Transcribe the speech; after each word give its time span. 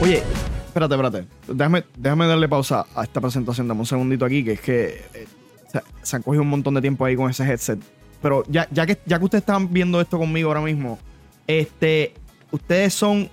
Oye, 0.00 0.22
espérate, 0.66 0.94
espérate. 0.94 1.26
Déjame, 1.46 1.84
déjame 1.96 2.26
darle 2.26 2.48
pausa 2.48 2.86
a 2.94 3.04
esta 3.04 3.20
presentación. 3.20 3.68
Dame 3.68 3.80
un 3.80 3.86
segundito 3.86 4.24
aquí, 4.24 4.42
que 4.42 4.52
es 4.52 4.60
que 4.60 5.04
eh, 5.14 5.26
se, 5.70 5.82
se 6.02 6.16
han 6.16 6.22
cogido 6.22 6.42
un 6.42 6.48
montón 6.48 6.74
de 6.74 6.80
tiempo 6.80 7.04
ahí 7.04 7.16
con 7.16 7.30
ese 7.30 7.44
headset. 7.44 7.78
Pero 8.22 8.42
ya, 8.48 8.66
ya, 8.70 8.86
que, 8.86 8.98
ya 9.06 9.18
que 9.18 9.24
ustedes 9.24 9.42
están 9.42 9.72
viendo 9.72 10.00
esto 10.00 10.18
conmigo 10.18 10.48
ahora 10.48 10.60
mismo, 10.60 10.98
este, 11.46 12.14
ustedes 12.50 12.94
son 12.94 13.30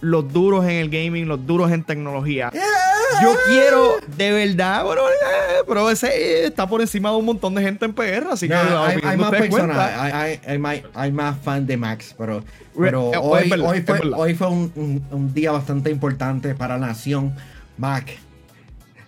los 0.00 0.32
duros 0.32 0.64
en 0.64 0.70
el 0.72 0.90
gaming, 0.90 1.28
los 1.28 1.46
duros 1.46 1.70
en 1.72 1.84
tecnología. 1.84 2.50
Yo 3.22 3.34
quiero, 3.46 3.96
de 4.16 4.32
verdad, 4.32 4.84
bro, 4.84 5.04
pero 5.66 5.90
ese 5.90 6.08
eh, 6.08 6.46
está 6.46 6.66
por 6.68 6.80
encima 6.80 7.10
de 7.10 7.16
un 7.16 7.24
montón 7.24 7.54
de 7.54 7.62
gente 7.62 7.84
en 7.84 7.92
PR, 7.92 8.26
así 8.30 8.48
que 8.48 8.54
No, 8.54 8.84
hay, 8.84 9.16
más 9.16 9.30
personas, 9.30 9.78
hay, 9.78 10.12
hay- 10.12 10.40
hay 10.46 10.58
más, 10.58 10.76
hay 10.94 11.12
más 11.12 11.38
fan 11.40 11.66
de 11.66 11.76
Max, 11.76 12.14
pero, 12.18 12.42
pero 12.78 13.12
Eh, 13.14 13.18
hoy, 13.20 13.48
verdad, 13.48 13.66
hoy 13.70 13.78
es 13.78 13.84
fue, 13.84 14.00
hoy 14.14 14.34
fue 14.34 14.48
un, 14.48 14.72
un- 14.74 15.04
un 15.10 15.34
día 15.34 15.52
bastante 15.52 15.90
importante 15.90 16.54
para 16.54 16.76
la 16.78 16.88
nación 16.88 17.34
Mac. 17.78 18.10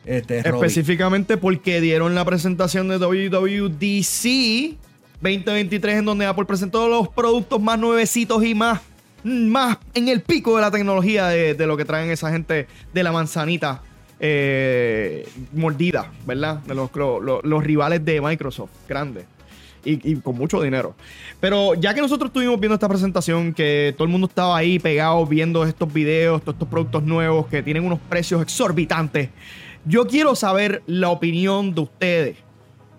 Este. 0.05 0.38
Específicamente 0.38 1.37
porque 1.37 1.80
dieron 1.80 2.15
la 2.16 2.24
presentación 2.24 2.88
de 2.88 2.98
WWDC 2.98 4.77
2023 5.21 5.98
en 5.98 6.05
donde 6.05 6.27
Apple 6.27 6.45
presentó 6.45 6.88
los 6.88 7.09
productos 7.09 7.60
más 7.60 7.79
nuevecitos 7.79 8.43
y 8.45 8.55
más, 8.55 8.80
más 9.23 9.79
en 9.95 10.09
el 10.09 10.21
pico 10.23 10.57
de 10.57 10.62
la 10.62 10.71
tecnología 10.73 11.29
de, 11.29 11.55
de 11.55 11.66
lo 11.69 11.77
que 11.77 11.84
traen 11.84 12.10
esa 12.10 12.32
gente 12.32 12.66
de 12.93 13.02
la 13.05 13.12
manzanita 13.12 13.82
eh, 14.24 15.28
mordida, 15.52 16.10
¿verdad? 16.24 16.58
De 16.60 16.74
los, 16.76 16.94
lo- 16.94 17.20
lo- 17.20 17.42
los 17.42 17.64
rivales 17.64 18.04
de 18.04 18.20
Microsoft, 18.20 18.70
grandes. 18.88 19.24
Y, 19.84 20.12
y 20.12 20.14
con 20.20 20.36
mucho 20.38 20.62
dinero. 20.62 20.95
Pero 21.40 21.74
ya 21.74 21.92
que 21.92 22.01
nosotros 22.01 22.29
estuvimos 22.29 22.60
viendo 22.60 22.74
esta 22.74 22.88
presentación, 22.88 23.52
que 23.52 23.92
todo 23.96 24.04
el 24.04 24.10
mundo 24.12 24.29
estaba 24.29 24.56
ahí 24.56 24.79
pegado 24.79 25.26
viendo 25.26 25.64
estos 25.66 25.92
videos, 25.92 26.40
todos 26.40 26.54
estos 26.54 26.68
productos 26.68 27.02
nuevos 27.02 27.48
que 27.48 27.64
tienen 27.64 27.84
unos 27.84 27.98
precios 28.09 28.40
exorbitantes, 28.40 29.30
yo 29.84 30.06
quiero 30.06 30.36
saber 30.36 30.84
la 30.86 31.09
opinión 31.10 31.74
de 31.74 31.80
ustedes. 31.80 32.36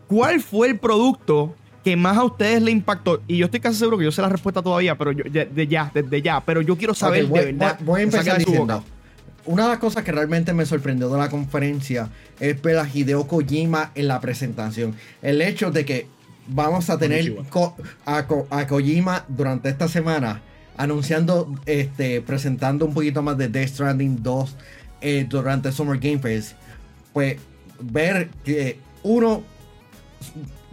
¿Cuál 0.08 0.42
fue 0.42 0.68
el 0.68 0.78
producto 0.78 1.56
que 1.86 1.96
más 1.96 2.18
a 2.18 2.26
ustedes 2.26 2.62
le 2.62 2.72
impactó? 2.72 3.22
Y 3.30 3.38
yo 3.38 3.46
estoy 3.46 3.62
casi 3.62 3.78
seguro 3.80 3.98
que 3.98 4.04
yo 4.04 4.12
sé 4.12 4.22
la 4.22 4.28
respuesta 4.28 4.62
todavía, 4.62 4.98
pero 4.98 5.14
yo, 5.14 5.24
ya- 5.32 5.46
de 5.46 5.66
ya, 5.68 5.90
desde 5.94 6.22
ya. 6.22 6.42
Pero 6.42 6.60
yo 6.62 6.76
quiero 6.78 6.94
saber 6.94 7.26
voy, 7.28 7.40
de 7.40 7.46
verdad. 7.54 7.78
voy- 7.80 7.86
voy 7.86 8.00
a 8.02 8.04
empezar 8.04 8.38
diciendo. 8.40 8.84
Una 9.46 9.64
de 9.64 9.70
las 9.70 9.80
cosas 9.80 10.04
que 10.04 10.12
realmente 10.12 10.54
me 10.54 10.66
sorprendió 10.66 11.10
de 11.10 11.18
la 11.18 11.30
conferencia 11.30 12.10
es 12.40 12.62
ver 12.62 12.78
a 12.78 12.88
Hideo 12.92 13.28
Kojima 13.28 13.92
en 13.96 14.08
la 14.08 14.22
presentación. 14.22 14.96
El 15.22 15.42
hecho 15.42 15.70
de 15.72 15.84
que 15.86 16.08
vamos 16.48 16.90
a 16.90 16.98
tener. 16.98 17.36
Ko- 17.50 17.76
a, 18.06 18.26
Ko- 18.26 18.48
a 18.50 18.68
Kojima 18.68 19.26
durante 19.28 19.70
esta 19.70 19.88
semana 19.88 20.42
anunciando, 20.78 21.54
este, 21.66 22.22
presentando 22.22 22.86
un 22.86 22.94
poquito 22.94 23.22
más 23.22 23.38
de 23.38 23.48
Death 23.48 23.70
Stranding 23.70 24.24
2 24.24 24.56
eh, 25.02 25.26
durante 25.30 25.72
Summer 25.72 26.00
Game 26.00 26.20
Fest. 26.20 26.54
Pues 27.12 27.38
ver 27.80 28.30
que 28.44 28.80
uno, 29.04 29.44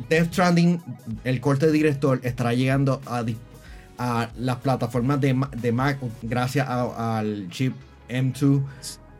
Death 0.09 0.29
Stranding, 0.33 0.81
el 1.25 1.41
corte 1.41 1.67
de 1.67 1.73
director, 1.73 2.21
estará 2.23 2.55
llegando 2.55 3.01
a, 3.07 3.25
las 4.39 4.57
plataformas 4.57 5.21
de, 5.21 5.39
de 5.59 5.73
Mac 5.73 5.99
gracias 6.23 6.67
al 6.69 7.49
chip 7.51 7.75
M2 8.11 8.63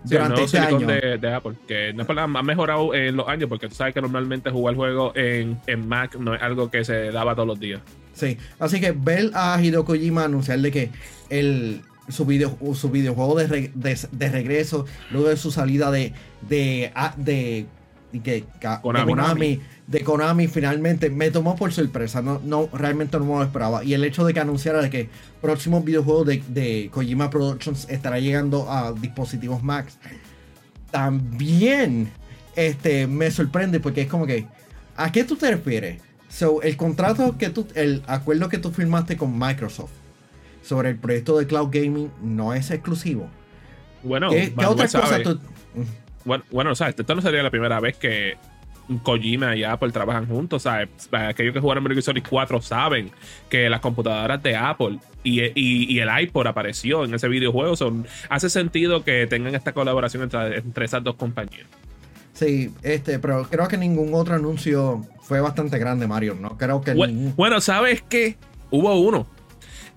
Sí, 0.03 0.15
el 0.17 0.23
durante 0.23 0.45
este 0.45 0.59
año. 0.59 0.87
de, 0.87 1.19
de 1.19 1.35
Apple, 1.35 1.53
que 1.69 1.93
no 1.93 2.03
es 2.05 2.09
nada, 2.09 2.23
ha 2.23 2.43
mejorado 2.43 2.95
en 2.95 3.17
los 3.17 3.29
años, 3.29 3.51
porque 3.51 3.69
tú 3.69 3.75
sabes 3.75 3.93
que 3.93 4.01
normalmente 4.01 4.51
jugar 4.51 4.75
juegos 4.75 5.13
en, 5.15 5.59
en 5.67 5.87
Mac 5.89 6.17
no 6.17 6.35
es 6.35 6.41
algo 6.41 6.71
que 6.71 6.85
se 6.87 7.11
daba 7.13 7.35
todos 7.35 7.47
los 7.49 7.61
días. 7.61 7.83
Sí, 8.15 8.39
así 8.59 8.81
que 8.81 8.93
ver 8.93 9.31
a 9.35 9.61
Hideo 9.63 9.85
Kojima 9.85 10.25
anunciarle 10.25 10.71
que 10.71 10.89
el, 11.29 11.83
su, 12.09 12.25
video, 12.25 12.57
su 12.75 12.89
videojuego 12.91 13.35
de, 13.37 13.47
re- 13.47 13.71
de, 13.75 13.99
de 14.11 14.29
regreso, 14.31 14.87
luego 15.11 15.29
de 15.29 15.37
su 15.37 15.51
salida 15.51 15.91
de, 15.91 16.15
de, 16.49 16.93
a- 16.95 17.13
de, 17.19 17.33
de, 17.33 17.67
que- 18.19 18.45
de 18.61 19.05
Konami. 19.07 19.61
De 19.87 20.05
Konami, 20.05 20.49
finalmente 20.49 21.11
me 21.11 21.31
tomó 21.31 21.57
por 21.57 21.73
sorpresa. 21.73 22.21
No, 22.23 22.41
no, 22.45 22.69
realmente 22.73 23.19
no 23.19 23.25
me 23.25 23.35
lo 23.35 23.43
esperaba. 23.45 23.85
Y 23.85 23.95
el 23.95 24.05
hecho 24.05 24.25
de 24.25 24.35
que 24.35 24.41
anunciara 24.41 24.83
de 24.83 24.91
que 24.91 25.09
próximo 25.41 25.81
videojuego 25.83 26.25
de, 26.25 26.43
de 26.49 26.91
Kojima 26.93 27.31
Productions 27.31 27.87
estará 27.89 28.19
llegando 28.19 28.71
a 28.71 28.93
dispositivos 28.93 29.63
Max, 29.63 29.99
también 30.91 32.11
este, 32.57 33.07
me 33.07 33.31
sorprende 33.31 33.81
porque 33.81 34.03
es 34.03 34.09
como 34.09 34.27
que, 34.27 34.47
¿a 34.97 35.13
qué 35.13 35.25
tú 35.25 35.37
te 35.37 35.51
refieres? 35.51 36.01
So, 36.29 36.63
el 36.63 36.77
contrato 36.77 37.37
que 37.39 37.51
tú, 37.51 37.67
el 37.75 38.03
acuerdo 38.07 38.49
que 38.49 38.59
tú 38.59 38.71
firmaste 38.71 39.17
con 39.17 39.37
Microsoft 39.39 39.91
sobre 40.63 40.91
el 40.91 40.97
proyecto 40.97 41.39
de 41.39 41.47
cloud 41.47 41.69
gaming 41.73 42.11
no 42.23 42.55
es 42.55 42.71
exclusivo. 42.71 43.29
Bueno, 44.03 44.31
¿Qué, 44.31 44.53
cosas 44.55 44.91
sabe. 44.91 45.25
tú? 45.25 45.41
Bueno, 46.25 46.45
bueno, 46.51 46.75
sabes, 46.75 46.95
esto 46.99 47.15
no 47.15 47.23
sería 47.23 47.43
la 47.43 47.51
primera 47.51 47.81
vez 47.81 47.97
que 47.97 48.37
Kojima 49.03 49.55
y 49.57 49.63
Apple 49.65 49.91
trabajan 49.93 50.27
juntos, 50.27 50.63
¿sabes? 50.63 50.89
Aquellos 51.13 51.55
que 51.55 51.61
jugaron 51.61 51.85
Metal 51.85 52.03
Solid 52.03 52.25
4 52.29 52.61
saben 52.61 53.11
que 53.49 53.71
las 53.71 53.81
computadoras 53.81 54.43
de 54.43 54.57
Apple 54.57 54.99
y, 55.23 55.41
y- 55.43 55.53
y 55.95 55.99
el 56.01 56.09
iPod 56.23 56.47
apareció 56.49 57.05
en 57.05 57.15
ese 57.15 57.29
videojuego. 57.29 57.77
Son, 57.77 58.07
hace 58.29 58.51
sentido 58.51 59.05
que 59.05 59.27
tengan 59.29 59.55
esta 59.55 59.73
colaboración 59.73 60.25
entre, 60.25 60.59
entre 60.59 60.85
esas 60.85 61.05
dos 61.05 61.15
compañías. 61.15 61.67
Sí, 62.33 62.71
este, 62.83 63.19
pero 63.19 63.47
creo 63.49 63.69
que 63.69 63.77
ningún 63.77 64.13
otro 64.15 64.35
anuncio 64.35 65.03
fue 65.23 65.41
bastante 65.41 65.79
grande, 65.79 66.07
Mario. 66.07 66.37
No 66.41 66.57
creo 66.59 66.81
que 66.81 66.95
Bu- 66.95 67.07
ningún- 67.07 67.35
Bueno, 67.37 67.61
¿sabes 67.61 68.03
qué? 68.09 68.37
Hubo 68.71 68.95
uno. 68.99 69.27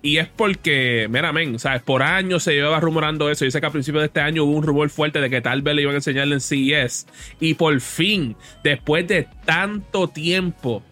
Y 0.04 0.18
es 0.18 0.28
porque, 0.28 1.08
mira, 1.08 1.32
men, 1.32 1.58
¿sabes? 1.58 1.80
Por 1.80 2.02
años 2.02 2.42
se 2.42 2.52
llevaba 2.52 2.78
rumorando 2.78 3.30
eso. 3.30 3.46
Yo 3.46 3.50
sé 3.50 3.58
que 3.58 3.66
a 3.66 3.70
principios 3.70 4.02
de 4.02 4.08
este 4.08 4.20
año 4.20 4.44
hubo 4.44 4.52
un 4.52 4.62
rumor 4.62 4.90
fuerte 4.90 5.18
de 5.18 5.30
que 5.30 5.40
tal 5.40 5.62
vez 5.62 5.74
le 5.74 5.80
iban 5.80 5.94
a 5.94 5.96
enseñar 5.96 6.28
en 6.28 6.42
CES. 6.42 7.06
Y 7.40 7.54
por 7.54 7.80
fin, 7.80 8.36
después 8.62 9.08
de 9.08 9.26
tanto 9.46 10.08
tiempo, 10.08 10.82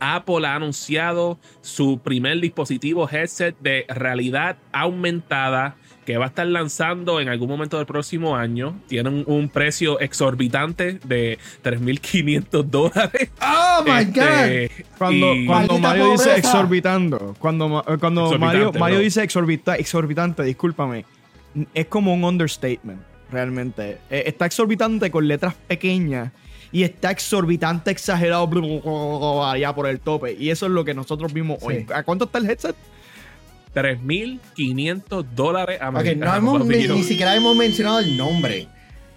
Apple 0.00 0.44
ha 0.48 0.56
anunciado 0.56 1.38
su 1.60 2.00
primer 2.00 2.40
dispositivo 2.40 3.08
headset 3.08 3.56
de 3.60 3.86
realidad 3.88 4.56
aumentada 4.72 5.76
que 6.06 6.16
va 6.16 6.24
a 6.26 6.28
estar 6.28 6.46
lanzando 6.46 7.20
en 7.20 7.28
algún 7.28 7.48
momento 7.48 7.76
del 7.76 7.84
próximo 7.84 8.36
año. 8.36 8.80
Tiene 8.86 9.08
un, 9.10 9.24
un 9.26 9.48
precio 9.50 9.98
exorbitante 10.00 11.00
de 11.04 11.38
3.500 11.64 12.62
dólares. 12.64 13.30
¡Oh, 13.42 13.82
my 13.84 14.02
Este, 14.02 14.70
God! 14.78 14.86
Cuando, 14.98 15.34
y- 15.34 15.46
cuando 15.46 15.78
Mario 15.78 16.12
dice 16.12 16.36
exorbitando, 16.36 17.34
cuando, 17.38 17.84
eh, 17.88 17.96
cuando 17.98 18.22
Exorbitante, 18.26 18.38
Mario, 18.38 18.72
Mario 18.78 18.98
dice 19.00 19.22
exorbita- 19.22 19.76
exorbitante, 19.78 20.42
discúlpame, 20.44 21.04
es 21.74 21.86
como 21.86 22.14
un 22.14 22.24
understatement, 22.24 23.00
realmente. 23.30 23.98
Eh, 24.10 24.24
Está 24.26 24.46
exorbitante 24.46 25.10
con 25.10 25.26
letras 25.26 25.54
pequeñas 25.66 26.30
y 26.72 26.82
está 26.84 27.10
exorbitante, 27.10 27.90
exagerado, 27.90 29.44
allá 29.44 29.74
por 29.74 29.86
el 29.88 29.98
tope. 30.00 30.36
Y 30.38 30.50
eso 30.50 30.66
es 30.66 30.72
lo 30.72 30.84
que 30.84 30.94
nosotros 30.94 31.32
vimos 31.32 31.58
Sí. 31.60 31.66
hoy. 31.66 31.86
¿A 31.94 32.02
cuánto 32.02 32.26
está 32.26 32.38
el 32.38 32.48
headset? 32.50 32.76
3.500 33.76 35.24
dólares 35.34 35.80
americanos. 35.82 36.42
no 36.42 36.54
hemos, 36.58 36.66
ni, 36.66 37.02
siquiera 37.02 37.36
hemos 37.36 37.54
mencionado 37.54 38.00
el 38.00 38.16
nombre. 38.16 38.68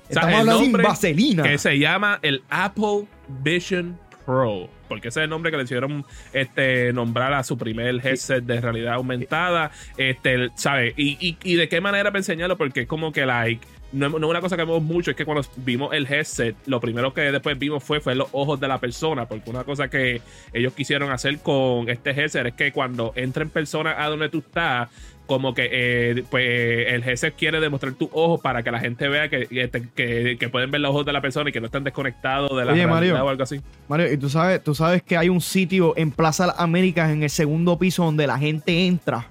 O 0.09 0.13
sea, 0.13 0.23
Estamos 0.23 0.29
el 0.29 0.39
hablando 0.39 0.61
nombre 0.63 0.83
vaselina. 0.83 1.43
que 1.43 1.57
se 1.57 1.79
llama 1.79 2.19
el 2.21 2.43
Apple 2.49 3.07
Vision 3.41 3.97
Pro. 4.25 4.69
Porque 4.89 5.09
ese 5.09 5.21
es 5.21 5.23
el 5.25 5.29
nombre 5.29 5.51
que 5.51 5.57
le 5.57 5.63
hicieron 5.63 6.03
este, 6.33 6.91
nombrar 6.93 7.33
a 7.33 7.43
su 7.43 7.57
primer 7.57 8.05
headset 8.05 8.43
de 8.43 8.59
realidad 8.59 8.95
aumentada. 8.95 9.71
Este, 9.97 10.49
¿sabes? 10.55 10.93
Y, 10.97 11.17
y, 11.25 11.37
y 11.43 11.55
de 11.55 11.69
qué 11.69 11.79
manera 11.79 12.09
para 12.09 12.19
enseñarlo, 12.19 12.57
porque 12.57 12.81
es 12.81 12.87
como 12.87 13.11
que, 13.11 13.25
like, 13.25 13.65
no, 13.91 14.09
no 14.09 14.17
es 14.17 14.29
una 14.29 14.41
cosa 14.41 14.55
que 14.55 14.63
vemos 14.63 14.83
mucho, 14.83 15.11
es 15.11 15.17
que 15.17 15.25
cuando 15.25 15.43
vimos 15.57 15.93
el 15.93 16.11
headset, 16.11 16.55
lo 16.65 16.79
primero 16.79 17.13
que 17.13 17.21
después 17.31 17.57
vimos 17.57 17.83
fue, 17.83 17.99
fue 17.99 18.15
los 18.15 18.27
ojos 18.31 18.59
de 18.59 18.67
la 18.67 18.79
persona. 18.79 19.25
Porque 19.27 19.49
una 19.49 19.63
cosa 19.63 19.89
que 19.89 20.21
ellos 20.53 20.73
quisieron 20.73 21.11
hacer 21.11 21.39
con 21.39 21.89
este 21.89 22.11
headset 22.11 22.45
es 22.45 22.53
que 22.53 22.71
cuando 22.71 23.13
entren 23.15 23.49
personas 23.49 23.95
a 23.97 24.07
donde 24.07 24.29
tú 24.29 24.39
estás, 24.39 24.89
como 25.25 25.53
que 25.53 25.69
eh, 25.71 26.23
pues 26.29 26.87
el 26.87 27.03
headset 27.03 27.35
quiere 27.35 27.59
demostrar 27.59 27.93
tus 27.93 28.09
ojos 28.13 28.41
para 28.41 28.63
que 28.63 28.71
la 28.71 28.79
gente 28.79 29.07
vea 29.07 29.29
que, 29.29 29.47
que, 29.47 30.49
pueden 30.49 30.71
ver 30.71 30.81
los 30.81 30.89
ojos 30.89 31.05
de 31.05 31.13
la 31.13 31.21
persona 31.21 31.51
y 31.51 31.53
que 31.53 31.59
no 31.59 31.67
están 31.67 31.83
desconectados 31.83 32.57
de 32.57 32.65
la 32.65 32.73
Oye, 32.73 32.87
Mario. 32.87 33.23
o 33.23 33.29
algo 33.29 33.43
así. 33.43 33.61
Mario, 33.87 34.11
y 34.11 34.17
tú 34.17 34.27
sabes, 34.27 34.63
tú 34.63 34.73
sabes 34.73 35.03
que 35.03 35.17
hay 35.17 35.29
un 35.29 35.39
sitio 35.39 35.93
en 35.97 36.09
Plaza 36.11 36.55
Américas 36.57 37.11
en 37.11 37.21
el 37.21 37.29
segundo 37.29 37.77
piso 37.77 38.03
donde 38.03 38.25
la 38.25 38.39
gente 38.39 38.87
entra 38.87 39.27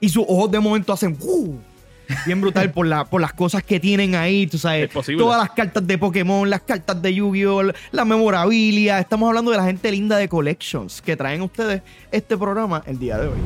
y 0.00 0.08
sus 0.08 0.24
ojos 0.28 0.50
de 0.50 0.60
momento 0.60 0.92
hacen 0.92 1.16
¡uh! 1.20 1.58
Bien 2.26 2.40
brutal 2.40 2.70
por, 2.72 2.86
la, 2.86 3.04
por 3.04 3.20
las 3.20 3.32
cosas 3.32 3.62
que 3.62 3.80
tienen 3.80 4.14
ahí, 4.14 4.46
tú 4.46 4.58
sabes, 4.58 4.84
Es 4.84 4.90
posible. 4.90 5.22
todas 5.22 5.38
las 5.40 5.50
cartas 5.50 5.86
de 5.86 5.98
Pokémon, 5.98 6.48
las 6.48 6.62
cartas 6.62 7.00
de 7.00 7.14
Yu-Gi-Oh, 7.14 7.72
la 7.92 8.04
memorabilia, 8.04 8.98
estamos 8.98 9.28
hablando 9.28 9.50
de 9.50 9.56
la 9.56 9.64
gente 9.64 9.90
linda 9.90 10.16
de 10.16 10.28
Collections 10.28 11.00
que 11.02 11.16
traen 11.16 11.42
ustedes 11.42 11.82
este 12.10 12.36
programa 12.36 12.82
el 12.86 12.98
día 12.98 13.18
de 13.18 13.28
hoy. 13.28 13.38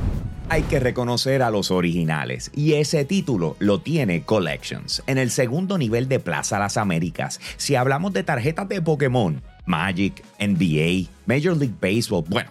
Hay 0.50 0.62
que 0.64 0.78
reconocer 0.78 1.42
a 1.42 1.50
los 1.50 1.70
originales 1.70 2.50
y 2.54 2.74
ese 2.74 3.04
título 3.06 3.56
lo 3.60 3.80
tiene 3.80 4.22
Collections 4.22 5.02
en 5.06 5.16
el 5.16 5.30
segundo 5.30 5.78
nivel 5.78 6.06
de 6.08 6.20
Plaza 6.20 6.58
Las 6.58 6.76
Américas. 6.76 7.40
Si 7.56 7.76
hablamos 7.76 8.12
de 8.12 8.24
tarjetas 8.24 8.68
de 8.68 8.82
Pokémon, 8.82 9.40
Magic, 9.64 10.22
NBA, 10.38 11.08
Major 11.26 11.56
League 11.56 11.74
Baseball, 11.80 12.24
bueno, 12.28 12.50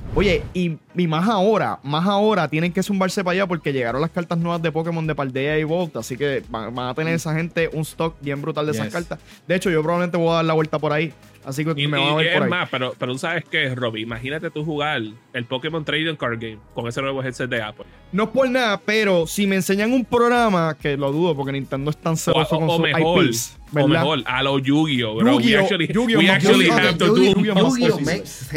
Oye, 0.13 0.43
y, 0.53 0.77
y 0.97 1.07
más 1.07 1.29
ahora, 1.29 1.79
más 1.83 2.05
ahora 2.05 2.45
tienen 2.49 2.73
que 2.73 2.83
zumbarse 2.83 3.23
para 3.23 3.31
allá 3.33 3.47
porque 3.47 3.71
llegaron 3.71 4.01
las 4.01 4.09
cartas 4.11 4.37
nuevas 4.37 4.61
de 4.61 4.69
Pokémon 4.69 5.07
de 5.07 5.15
Paldea 5.15 5.57
y 5.57 5.63
Volta, 5.63 5.99
así 5.99 6.17
que 6.17 6.43
van, 6.49 6.75
van 6.75 6.89
a 6.89 6.93
tener 6.93 7.13
esa 7.13 7.33
gente 7.33 7.69
un 7.71 7.81
stock 7.83 8.15
bien 8.19 8.41
brutal 8.41 8.65
de 8.65 8.73
esas 8.73 8.87
Yes. 8.87 8.93
cartas. 8.93 9.19
De 9.47 9.55
hecho, 9.55 9.69
yo 9.69 9.81
probablemente 9.81 10.17
voy 10.17 10.29
a 10.31 10.33
dar 10.35 10.45
la 10.45 10.53
vuelta 10.53 10.79
por 10.79 10.91
ahí, 10.91 11.13
así 11.45 11.63
que 11.63 11.71
Y, 11.81 11.87
me 11.87 11.97
van 11.97 12.09
a 12.09 12.15
ver 12.15 12.27
es 12.27 12.33
por 12.33 12.43
ahí. 12.43 12.49
más, 12.49 12.67
pero, 12.69 12.93
pero 12.99 13.13
tú 13.13 13.19
sabes 13.19 13.45
que, 13.45 13.73
Robbie, 13.73 14.01
imagínate 14.01 14.51
tú 14.51 14.65
jugar 14.65 15.01
el 15.31 15.45
Pokémon 15.45 15.85
Trading 15.85 16.15
Card 16.17 16.39
Game 16.41 16.57
con 16.73 16.89
ese 16.89 17.01
nuevo 17.01 17.23
headset 17.23 17.49
de 17.49 17.61
Apple. 17.61 17.85
No 18.11 18.23
es 18.23 18.29
por 18.31 18.49
nada, 18.49 18.81
pero 18.83 19.25
si 19.27 19.47
me 19.47 19.55
enseñan 19.55 19.93
un 19.93 20.03
programa, 20.03 20.75
que 20.77 20.97
lo 20.97 21.13
dudo 21.13 21.37
porque 21.37 21.53
Nintendo 21.53 21.89
es 21.89 21.95
tan 21.95 22.17
celoso 22.17 22.57
o- 22.57 22.59
con 22.59 22.69
o 22.69 22.73
sus 22.73 22.81
mejor, 22.81 23.23
IPs, 23.23 23.57
o 23.79 23.87
mejor, 23.87 24.19
a 24.25 24.43
lo 24.43 24.59
Yu-Gi-Oh, 24.59 25.21
Yu-Gi-Oh, 25.21 25.69
Yu-Gi-Oh 25.69 26.21
Yu-Gi-Oh, 26.21 26.93
do 26.97 27.15
Yu-Gi-Oh 27.15 27.99
más 28.01 28.49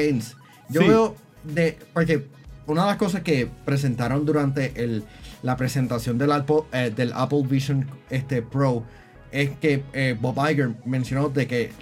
Yu-Gi-Oh 0.71 1.15
de. 1.45 1.79
Porque 1.93 2.27
una 2.67 2.83
de 2.83 2.89
las 2.89 2.97
cosas 2.97 3.23
que 3.23 3.49
presentaron 3.65 4.25
durante 4.25 4.73
el, 4.83 5.05
la 5.43 5.57
presentación 5.57 6.19
del 6.19 6.33
Apple, 6.33 6.63
eh, 6.73 6.93
del 6.95 7.13
Apple 7.13 7.43
Vision 7.47 7.87
este, 8.11 8.43
Pro 8.43 8.85
es 9.31 9.51
que 9.61 9.83
eh, 9.93 10.17
Bob 10.19 10.37
Iger 10.49 10.75
mencionó 10.85 11.29
de 11.29 11.47
que 11.47 11.73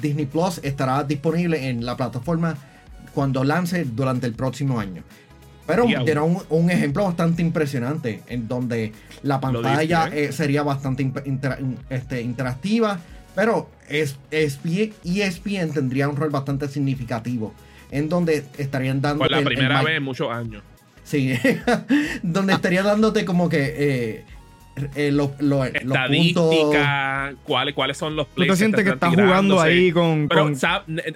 Disney 0.00 0.26
Plus 0.26 0.60
estará 0.62 1.02
disponible 1.04 1.68
en 1.68 1.84
la 1.84 1.96
plataforma 1.96 2.56
cuando 3.14 3.42
lance 3.42 3.84
durante 3.84 4.26
el 4.26 4.34
próximo 4.34 4.78
año. 4.78 5.02
Pero 5.66 5.84
dieron 6.04 6.36
un, 6.36 6.42
un 6.48 6.70
ejemplo 6.70 7.04
bastante 7.04 7.42
impresionante 7.42 8.22
en 8.28 8.46
donde 8.46 8.92
la 9.22 9.40
pantalla 9.40 10.06
dice, 10.06 10.24
¿eh? 10.26 10.32
sería 10.32 10.62
bastante 10.62 11.02
intera- 11.02 11.58
este, 11.90 12.22
interactiva, 12.22 13.00
pero 13.34 13.68
es, 13.88 14.16
ESPN, 14.30 14.92
ESPN 15.04 15.72
tendría 15.72 16.08
un 16.08 16.16
rol 16.16 16.30
bastante 16.30 16.68
significativo 16.68 17.52
en 17.90 18.08
donde 18.08 18.44
estarían 18.58 19.00
dando 19.00 19.18
Por 19.24 19.30
la 19.30 19.42
primera 19.42 19.82
vez 19.82 19.96
en 19.96 20.02
muchos 20.02 20.30
años. 20.30 20.62
Sí, 21.04 21.34
donde 22.22 22.52
estaría 22.54 22.82
dándote 22.82 23.24
como 23.24 23.48
que 23.48 23.74
eh, 23.78 24.24
eh, 24.96 25.10
lo- 25.12 25.34
lo- 25.38 25.64
los 25.64 25.70
puntos. 25.72 26.52
Estadística, 26.52 27.34
cuáles, 27.44 27.74
cuáles 27.74 27.96
son 27.96 28.16
los 28.16 28.26
Tú 28.28 28.34
plays 28.34 28.50
te 28.52 28.56
sientes 28.56 28.84
que 28.84 28.90
están 28.90 29.12
estás 29.12 29.24
jugando 29.24 29.60
ahí 29.60 29.92
con, 29.92 30.26
Pero, 30.28 30.42
con- 30.42 30.52
los 30.52 30.62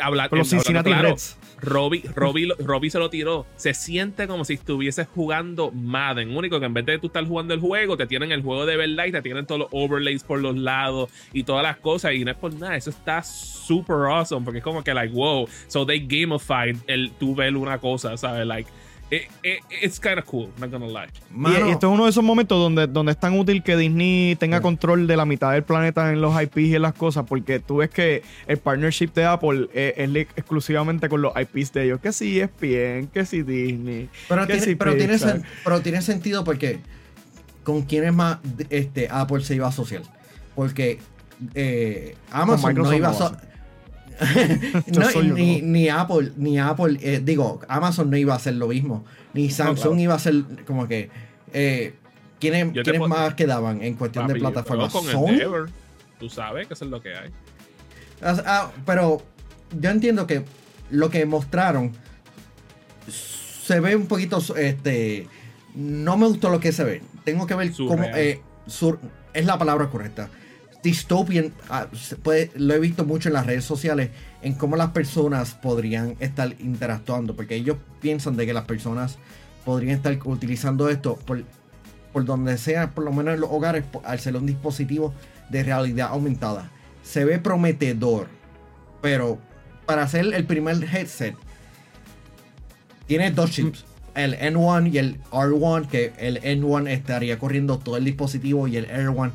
hablando 0.00 0.44
Cincinnati 0.44 0.90
claro, 0.90 1.08
Reds. 1.10 1.36
Robbie, 1.62 2.02
Robbie, 2.14 2.48
Robbie 2.58 2.90
se 2.90 2.98
lo 2.98 3.10
tiró. 3.10 3.46
Se 3.56 3.74
siente 3.74 4.26
como 4.26 4.44
si 4.44 4.54
estuvieses 4.54 5.08
jugando 5.14 5.70
Madden. 5.70 6.36
Único 6.36 6.60
que 6.60 6.66
en 6.66 6.74
vez 6.74 6.86
de 6.86 6.98
tú 6.98 7.08
estar 7.08 7.24
jugando 7.26 7.54
el 7.54 7.60
juego, 7.60 7.96
te 7.96 8.06
tienen 8.06 8.32
el 8.32 8.42
juego 8.42 8.66
de 8.66 8.76
verdad 8.76 9.06
y 9.06 9.12
te 9.12 9.22
tienen 9.22 9.46
todos 9.46 9.60
los 9.60 9.68
overlays 9.72 10.24
por 10.24 10.40
los 10.40 10.56
lados 10.56 11.10
y 11.32 11.44
todas 11.44 11.62
las 11.62 11.78
cosas. 11.78 12.14
Y 12.14 12.24
no 12.24 12.30
es 12.30 12.36
por 12.36 12.52
nada. 12.54 12.76
Eso 12.76 12.90
está 12.90 13.22
super 13.22 13.96
awesome. 14.10 14.44
Porque 14.44 14.58
es 14.58 14.64
como 14.64 14.82
que, 14.82 14.94
like, 14.94 15.14
wow. 15.14 15.48
So 15.66 15.86
they 15.86 16.00
gamified 16.00 16.76
el 16.86 17.12
tú 17.12 17.34
ver 17.34 17.56
una 17.56 17.78
cosa, 17.78 18.16
¿sabes? 18.16 18.46
Like, 18.46 18.70
it- 19.10 19.28
it- 19.42 19.62
it's 19.82 19.98
kind 20.00 20.18
of 20.18 20.24
cool. 20.24 20.50
Not 20.58 20.70
gonna 20.70 20.86
lie. 20.86 21.06
Y- 21.06 21.20
Mano, 21.30 21.68
y, 21.68 21.70
esto 21.72 21.88
es 21.88 21.94
uno 21.94 22.04
de 22.04 22.10
esos 22.10 22.22
momentos 22.24 22.58
donde, 22.58 22.86
donde 22.86 23.12
es 23.12 23.18
tan 23.20 23.38
útil 23.38 23.62
que 23.62 23.76
Disney 23.76 24.36
tenga 24.36 24.60
control 24.60 25.06
de 25.06 25.16
la 25.16 25.24
mitad 25.24 25.52
del 25.52 25.62
planeta 25.64 26.12
en 26.12 26.20
los 26.20 26.34
IPs 26.40 26.56
y 26.58 26.74
en 26.76 26.82
las 26.82 26.94
cosas, 26.94 27.24
porque 27.28 27.58
tú 27.60 27.76
ves 27.78 27.90
que 27.90 28.22
el 28.46 28.58
partnership 28.58 29.08
de 29.14 29.24
Apple 29.24 29.68
es, 29.74 29.94
es 29.96 30.16
exclusivamente 30.36 31.08
con 31.08 31.22
los 31.22 31.32
IPs 31.36 31.72
de 31.72 31.84
ellos. 31.84 32.00
Que 32.00 32.12
si 32.12 32.40
es 32.40 32.50
bien, 32.60 33.08
que 33.08 33.24
si 33.26 33.42
Disney. 33.42 34.08
Pero, 34.28 34.42
que 34.46 34.52
tiene, 34.54 34.66
si 34.66 34.74
pero, 34.76 34.96
tiene, 34.96 35.12
Pixar. 35.14 35.38
sen- 35.38 35.44
pero 35.64 35.80
tiene 35.82 36.02
sentido 36.02 36.44
porque 36.44 36.80
con 37.64 37.82
quiénes 37.82 38.14
más 38.14 38.38
este, 38.70 39.08
Apple 39.10 39.42
se 39.44 39.54
iba 39.54 39.66
a 39.66 39.70
asociar. 39.70 40.02
Porque 40.54 40.98
eh, 41.54 42.16
Amazon 42.30 42.74
no 42.74 42.92
iba 42.92 43.08
a 43.08 43.40
no 44.86 45.22
ni, 45.22 45.62
ni 45.62 45.88
Apple, 45.88 46.32
ni 46.36 46.58
Apple, 46.58 46.98
eh, 47.00 47.20
digo, 47.22 47.60
Amazon 47.68 48.10
no 48.10 48.16
iba 48.16 48.34
a 48.34 48.36
hacer 48.36 48.54
lo 48.54 48.68
mismo. 48.68 49.04
Ni 49.32 49.50
Samsung 49.50 49.82
claro. 49.82 50.00
iba 50.00 50.12
a 50.14 50.16
hacer 50.16 50.34
como 50.66 50.86
que. 50.88 51.10
Eh, 51.52 51.94
¿Quiénes, 52.38 52.72
quiénes 52.84 53.06
más 53.08 53.34
quedaban 53.34 53.82
en 53.82 53.94
cuestión 53.94 54.26
Papi, 54.26 54.34
de 54.34 54.40
plataformas? 54.40 54.92
con. 54.92 55.28
Endeavor. 55.28 55.68
Tú 56.18 56.28
sabes 56.28 56.66
que 56.66 56.74
eso 56.74 56.84
es 56.84 56.90
lo 56.90 57.00
que 57.02 57.14
hay. 57.14 57.30
Ah, 58.22 58.42
ah, 58.46 58.70
pero 58.86 59.22
yo 59.78 59.90
entiendo 59.90 60.26
que 60.26 60.44
lo 60.90 61.10
que 61.10 61.24
mostraron 61.26 61.92
se 63.08 63.80
ve 63.80 63.96
un 63.96 64.06
poquito, 64.06 64.42
este, 64.56 65.26
no 65.74 66.16
me 66.16 66.26
gustó 66.26 66.50
lo 66.50 66.60
que 66.60 66.72
se 66.72 66.84
ve. 66.84 67.02
Tengo 67.24 67.46
que 67.46 67.54
ver 67.54 67.72
cómo, 67.72 68.04
eh, 68.04 68.40
sur- 68.66 68.98
es 69.32 69.46
la 69.46 69.58
palabra 69.58 69.88
correcta. 69.88 70.28
Dystopian, 70.82 71.52
ah, 71.68 71.86
se 71.92 72.16
puede- 72.16 72.50
lo 72.56 72.72
he 72.74 72.78
visto 72.78 73.04
mucho 73.04 73.28
en 73.28 73.34
las 73.34 73.46
redes 73.46 73.64
sociales, 73.64 74.10
en 74.42 74.54
cómo 74.54 74.76
las 74.76 74.90
personas 74.90 75.54
podrían 75.54 76.16
estar 76.20 76.54
interactuando, 76.58 77.36
porque 77.36 77.54
ellos 77.56 77.76
piensan 78.00 78.36
de 78.36 78.46
que 78.46 78.54
las 78.54 78.64
personas 78.64 79.18
podrían 79.64 79.96
estar 79.96 80.18
utilizando 80.24 80.88
esto 80.88 81.16
por, 81.26 81.44
por 82.12 82.24
donde 82.24 82.56
sea, 82.56 82.90
por 82.90 83.04
lo 83.04 83.12
menos 83.12 83.34
en 83.34 83.40
los 83.40 83.50
hogares, 83.50 83.84
po- 83.84 84.00
al 84.04 84.18
ser 84.20 84.36
un 84.36 84.46
dispositivo 84.46 85.12
de 85.50 85.62
realidad 85.64 86.08
aumentada. 86.10 86.70
Se 87.02 87.24
ve 87.26 87.38
prometedor, 87.38 88.28
pero 89.02 89.38
para 89.84 90.02
hacer 90.04 90.32
el 90.32 90.44
primer 90.44 90.82
headset, 90.84 91.34
tiene 93.06 93.30
dos 93.30 93.50
chips. 93.50 93.84
El 94.14 94.34
N1 94.34 94.92
y 94.92 94.98
el 94.98 95.20
R1, 95.30 95.88
que 95.88 96.12
el 96.18 96.40
N1 96.42 96.88
estaría 96.88 97.38
corriendo 97.38 97.78
todo 97.78 97.96
el 97.96 98.04
dispositivo 98.04 98.66
y 98.66 98.76
el 98.76 98.86
R1 98.88 99.30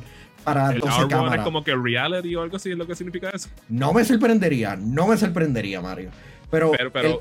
para 0.46 0.70
El 0.72 0.78
12 0.80 0.92
R1 1.02 1.08
cámaras. 1.08 1.38
es 1.38 1.44
como 1.44 1.64
que 1.64 1.74
reality 1.74 2.36
o 2.36 2.42
algo 2.42 2.56
así, 2.56 2.70
es 2.70 2.78
lo 2.78 2.86
que 2.86 2.94
significa 2.94 3.30
eso. 3.30 3.48
No 3.68 3.92
me 3.92 4.04
sorprendería, 4.04 4.76
no 4.76 5.08
me 5.08 5.16
sorprendería, 5.16 5.80
Mario. 5.80 6.10
Pero, 6.50 6.70
Pero, 6.70 6.92
pero 6.92 7.08
el- 7.08 7.18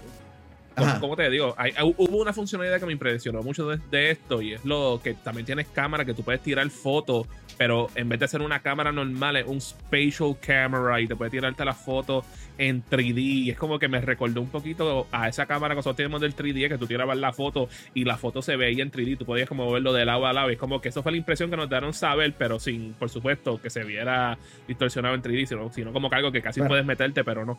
como, 0.99 1.15
te 1.15 1.29
digo, 1.29 1.53
hay- 1.57 1.73
hubo 1.81 2.17
una 2.21 2.33
funcionalidad 2.33 2.79
que 2.79 2.85
me 2.85 2.93
impresionó 2.93 3.41
mucho 3.41 3.67
de, 3.69 3.79
de 3.91 4.11
esto 4.11 4.41
y 4.41 4.53
es 4.53 4.65
lo 4.65 4.99
que 5.03 5.13
también 5.13 5.45
tienes 5.45 5.67
cámara 5.67 6.03
que 6.05 6.13
tú 6.13 6.23
puedes 6.23 6.41
tirar 6.41 6.69
fotos, 6.69 7.27
pero 7.57 7.89
en 7.95 8.09
vez 8.09 8.19
de 8.19 8.27
ser 8.27 8.41
una 8.41 8.59
cámara 8.59 8.91
normal, 8.91 9.37
es 9.37 9.47
un 9.47 9.61
spatial 9.61 10.35
camera 10.41 10.99
y 10.99 11.07
te 11.07 11.15
puede 11.15 11.31
tirarte 11.31 11.63
la 11.63 11.73
foto 11.73 12.25
en 12.57 12.83
3D. 12.83 13.17
Y 13.21 13.49
es 13.49 13.57
como 13.57 13.79
que 13.79 13.87
me 13.87 14.01
recordó 14.01 14.41
un 14.41 14.49
poquito 14.49 15.07
a 15.11 15.29
esa 15.29 15.45
cámara 15.45 15.73
que 15.73 15.77
nosotros 15.77 15.95
tenemos 15.97 16.19
del 16.19 16.35
3D, 16.35 16.67
que 16.67 16.77
tú 16.77 16.85
tirabas 16.87 17.17
la 17.17 17.31
foto 17.31 17.69
y 17.93 18.03
la 18.03 18.17
foto 18.17 18.41
se 18.41 18.57
veía 18.57 18.83
en 18.83 18.91
3D, 18.91 19.17
tú 19.17 19.25
podías 19.25 19.47
como 19.47 19.71
verlo 19.71 19.93
de 19.93 20.03
lado 20.05 20.25
a 20.25 20.33
lado. 20.33 20.49
Y 20.49 20.53
es 20.53 20.59
como 20.59 20.81
que 20.81 20.89
eso 20.89 21.01
fue 21.01 21.13
la 21.13 21.17
impresión 21.17 21.49
que 21.49 21.55
nos 21.57 21.69
dieron 21.69 21.93
saber, 21.93 22.33
pero 22.37 22.59
sin, 22.59 22.93
por 22.93 23.09
supuesto, 23.09 23.61
que 23.61 23.69
se 23.69 23.83
viera 23.85 24.37
distorsionado 24.67 25.15
en 25.15 25.21
3D, 25.21 25.45
sino, 25.45 25.71
sino 25.71 25.93
como 25.93 26.09
que 26.09 26.15
algo 26.17 26.31
que 26.33 26.41
casi 26.41 26.59
Bueno. 26.59 26.71
puedes 26.71 26.85
meterte, 26.85 27.23
pero 27.23 27.45
no. 27.45 27.57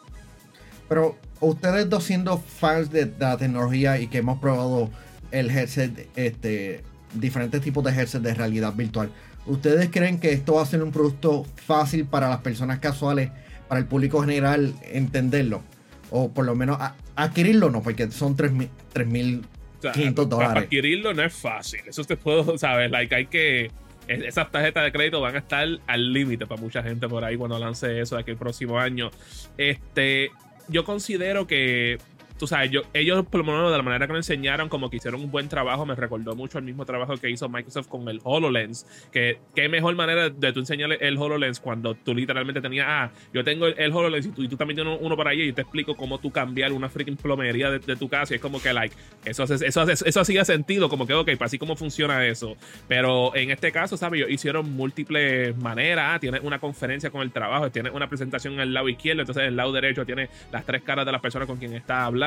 Pero 0.88 1.16
ustedes 1.40 1.88
dos 1.90 2.05
siendo 2.05 2.38
fans 2.38 2.90
de, 2.90 3.11
la 3.19 3.37
tecnología 3.37 3.99
y 3.99 4.07
que 4.07 4.19
hemos 4.19 4.38
probado 4.38 4.90
el 5.33 5.50
headset, 5.50 6.09
este, 6.16 6.83
diferentes 7.14 7.61
tipos 7.61 7.83
de 7.85 7.90
headset 7.93 8.23
de 8.23 8.35
realidad 8.35 8.73
virtual, 8.75 9.11
¿ustedes 9.47 9.88
creen 9.90 10.21
que 10.21 10.33
esto 10.33 10.55
va 10.55 10.62
a 10.62 10.66
ser 10.66 10.83
un 10.83 10.93
producto 10.93 11.45
fácil 11.66 12.05
para 12.07 12.28
las 12.28 12.38
personas 12.38 12.78
casuales, 12.78 13.31
para 13.69 13.81
el 13.81 13.87
público 13.87 14.21
general 14.21 14.75
entenderlo? 14.93 15.62
O 16.11 16.31
por 16.31 16.45
lo 16.45 16.55
menos 16.55 16.78
a- 16.81 16.95
adquirirlo, 17.16 17.69
no, 17.71 17.83
porque 17.83 18.11
son 18.12 18.37
3.000 18.37 18.69
3.000 18.95 19.43
O 19.78 19.83
sea, 19.83 19.93
500 19.93 20.26
para 20.26 20.37
dólares. 20.37 20.62
adquirirlo 20.64 21.12
no 21.14 21.23
es 21.25 21.35
fácil. 21.35 21.81
Eso 21.87 22.05
te 22.05 22.16
puedo 22.16 22.57
saber. 22.59 22.93
Like, 22.93 23.12
hay 23.14 23.26
que. 23.26 23.64
es- 24.07 24.23
Esas 24.25 24.52
tarjetas 24.52 24.85
de 24.85 24.93
crédito 24.93 25.21
van 25.21 25.35
a 25.35 25.38
estar 25.38 25.66
al 25.88 26.12
límite 26.12 26.47
para 26.47 26.61
mucha 26.61 26.81
gente 26.83 27.09
por 27.09 27.25
ahí 27.25 27.37
cuando 27.37 27.59
lance 27.59 28.00
eso 28.00 28.14
de 28.14 28.23
aquí 28.23 28.31
el 28.31 28.37
próximo 28.37 28.78
año. 28.78 29.11
Este. 29.59 30.31
Yo 30.68 30.85
considero 30.85 31.46
que. 31.46 31.99
Tú 32.38 32.47
sabes, 32.47 32.71
yo, 32.71 32.83
ellos, 32.93 33.25
por 33.26 33.38
lo 33.40 33.45
menos 33.52 33.71
de 33.71 33.76
la 33.78 33.83
manera 33.83 34.07
que 34.07 34.12
lo 34.12 34.19
enseñaron, 34.19 34.69
como 34.69 34.90
que 34.90 34.97
hicieron 34.99 35.21
un 35.23 35.31
buen 35.31 35.49
trabajo, 35.49 35.87
me 35.87 35.95
recordó 35.95 36.35
mucho 36.37 36.59
al 36.59 36.64
mismo 36.64 36.85
trabajo 36.85 37.16
que 37.16 37.31
hizo 37.31 37.49
Microsoft 37.49 37.88
con 37.88 38.07
el 38.09 38.21
HoloLens. 38.25 38.87
Que 39.11 39.38
qué 39.55 39.69
mejor 39.71 39.95
manera 39.95 40.28
de 40.28 40.52
tú 40.52 40.61
enseñarle 40.61 40.99
el 41.00 41.16
HoloLens 41.16 41.61
cuando 41.61 41.95
tú 41.95 42.14
literalmente 42.14 42.61
tenías, 42.61 42.87
ah, 42.88 43.11
yo 43.33 43.43
tengo 43.43 43.66
el, 43.66 43.75
el 43.78 43.90
HoloLens 43.90 44.26
y 44.26 44.28
tú, 44.33 44.43
y 44.43 44.49
tú 44.49 44.57
también 44.57 44.76
tienes 44.76 44.99
uno 45.00 45.16
para 45.16 45.31
allí 45.31 45.45
y 45.45 45.52
te 45.55 45.62
explico 45.62 45.95
cómo 45.97 46.19
tú 46.19 46.31
cambiar 46.31 46.73
una 46.73 46.90
freaking 46.90 47.16
plomería 47.16 47.71
de, 47.71 47.78
de 47.78 47.97
tu 47.97 48.09
casa. 48.09 48.35
Y 48.35 48.37
es 48.37 48.43
como 48.43 48.61
que, 48.61 48.71
like, 48.75 48.95
eso, 49.25 49.45
hace- 49.45 49.66
eso, 49.66 49.83
eso 49.90 50.21
hacía 50.21 50.45
sentido, 50.45 50.90
como 50.90 51.07
que, 51.07 51.14
ok, 51.14 51.31
para 51.38 51.47
así 51.47 51.59
cómo 51.59 51.75
funciona 51.75 52.26
eso. 52.26 52.57
Pero 52.87 53.35
en 53.35 53.50
este 53.50 53.73
caso, 53.73 53.97
¿sabes? 53.97 54.19
Ellos 54.21 54.31
hicieron 54.31 54.71
múltiples 54.75 55.57
maneras. 55.57 56.05
Ah, 56.16 56.19
Tienes 56.21 56.43
una 56.43 56.59
conferencia 56.59 57.09
con 57.11 57.23
el 57.23 57.31
trabajo, 57.33 57.71
tienes 57.71 57.95
una 57.95 58.09
presentación 58.09 58.55
en 58.55 58.61
el 58.61 58.75
lado 58.75 58.88
izquierdo, 58.90 59.23
entonces 59.23 59.43
en 59.45 59.49
el 59.49 59.57
lado 59.57 59.73
derecho 59.73 60.05
tiene 60.05 60.28
las 60.52 60.66
tres 60.66 60.83
caras 60.83 61.07
de 61.07 61.12
las 61.12 61.23
personas 61.23 61.49
con 61.49 61.57
quien 61.57 61.73
está 61.73 62.05
hablando. 62.05 62.25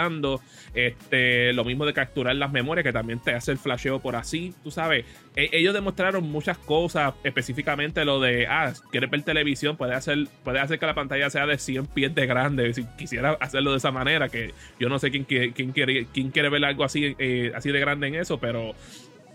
Este, 0.74 1.54
lo 1.54 1.66
mismo 1.66 1.86
de 1.86 1.94
capturar 1.94 2.36
las 2.36 2.52
memorias, 2.52 2.84
que 2.84 2.94
también 2.94 3.20
te 3.20 3.34
hace 3.34 3.52
el 3.52 3.58
flasheo 3.58 4.00
por 4.00 4.16
así. 4.16 4.54
Tú 4.64 4.72
sabes, 4.72 5.06
e- 5.36 5.50
ellos 5.52 5.74
demostraron 5.74 6.30
muchas 6.32 6.58
cosas, 6.58 7.14
específicamente 7.24 8.06
lo 8.06 8.20
de, 8.20 8.48
ah, 8.48 8.74
quieres 8.92 9.10
ver 9.10 9.24
televisión, 9.24 9.78
puede 9.78 9.94
hacer, 9.94 10.28
puede 10.44 10.60
hacer 10.60 10.80
que 10.80 10.86
la 10.86 10.94
pantalla 10.94 11.30
sea 11.30 11.46
de 11.46 11.58
100 11.58 11.88
pies 11.88 12.14
de 12.14 12.26
grande. 12.26 12.74
Si 12.74 12.86
quisiera 12.98 13.38
hacerlo 13.40 13.72
de 13.72 13.78
esa 13.78 13.92
manera, 13.92 14.30
que 14.30 14.54
yo 14.80 14.90
no 14.90 15.00
sé 15.00 15.12
quién, 15.12 15.26
quién, 15.26 15.72
quiere, 15.72 16.08
quién 16.14 16.32
quiere 16.32 16.50
ver 16.50 16.64
algo 16.66 16.84
así, 16.84 17.16
eh, 17.20 17.52
así 17.56 17.72
de 17.72 17.80
grande 17.80 18.08
en 18.08 18.16
eso, 18.16 18.40
pero 18.40 18.74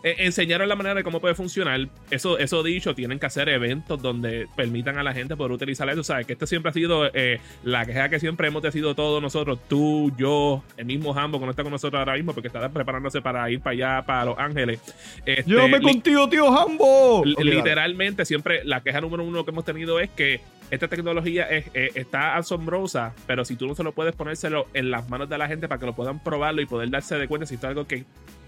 eh, 0.04 0.14
enseñaron 0.18 0.68
la 0.68 0.76
manera 0.76 0.94
de 0.94 1.02
cómo 1.02 1.20
puede 1.20 1.34
funcionar. 1.34 1.88
Eso, 2.11 2.38
eso 2.38 2.62
dicho, 2.62 2.94
tienen 2.94 3.18
que 3.18 3.26
hacer 3.26 3.49
eventos 3.49 4.00
donde 4.00 4.46
permitan 4.54 4.99
a 4.99 5.02
la 5.02 5.12
gente 5.12 5.34
poder 5.34 5.50
utilizar 5.52 5.88
eso. 5.88 6.04
¿Sabes? 6.04 6.26
Que 6.26 6.34
este 6.34 6.46
siempre 6.46 6.70
ha 6.70 6.73
sido 6.73 7.11
eh, 7.12 7.40
la 7.64 7.84
queja 7.84 8.08
que 8.08 8.20
siempre 8.20 8.46
hemos 8.46 8.62
decidido 8.62 8.94
todos 8.94 9.20
nosotros, 9.20 9.58
tú, 9.68 10.12
yo, 10.16 10.62
el 10.76 10.84
mismo 10.87 11.12
Hambo, 11.18 11.40
que 11.40 11.46
no 11.46 11.50
está 11.50 11.62
con 11.64 11.73
nosotros 11.73 11.99
ahora 11.99 12.14
mismo 12.14 12.32
porque 12.34 12.46
está 12.49 12.68
preparándose 12.68 13.20
para 13.20 13.50
ir 13.50 13.61
para 13.61 13.73
allá, 13.73 14.06
para 14.06 14.25
Los 14.26 14.38
Ángeles. 14.38 14.78
Este, 15.26 15.50
Llévame 15.50 15.80
contigo, 15.80 16.28
tío 16.28 16.46
Hambo. 16.56 17.25
Dale. 17.37 17.54
Literalmente, 17.56 18.25
siempre 18.25 18.62
la 18.64 18.82
queja 18.82 19.00
número 19.00 19.25
uno 19.25 19.44
que 19.44 19.50
hemos 19.50 19.64
tenido 19.64 19.99
es 20.00 20.11
que 20.11 20.40
esta 20.70 20.88
tecnología 20.88 21.44
es- 21.44 21.66
eh, 21.75 21.90
está 21.94 22.37
asombrosa, 22.37 23.14
pero 23.26 23.44
si 23.44 23.56
tú 23.56 23.66
no 23.66 23.75
se 23.75 23.82
lo 23.82 23.92
puedes 23.92 24.14
ponérselo 24.14 24.66
en 24.75 24.90
las 24.90 25.08
manos 25.08 25.28
de 25.28 25.38
la 25.38 25.49
gente 25.49 25.66
para 25.68 25.78
que 25.78 25.87
lo 25.87 25.94
puedan 25.94 26.23
probarlo 26.23 26.61
y 26.61 26.66
poder 26.66 26.90
darse 26.90 27.16
de 27.16 27.26
cuenta 27.28 27.46
si 27.46 27.54
esto 27.54 27.66
es 27.66 27.70
algo 27.70 27.87
que, 27.87 28.04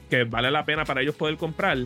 que 0.08 0.24
vale 0.24 0.50
la 0.50 0.64
pena 0.64 0.84
para 0.84 1.02
ellos 1.02 1.14
poder 1.14 1.36
comprar, 1.36 1.78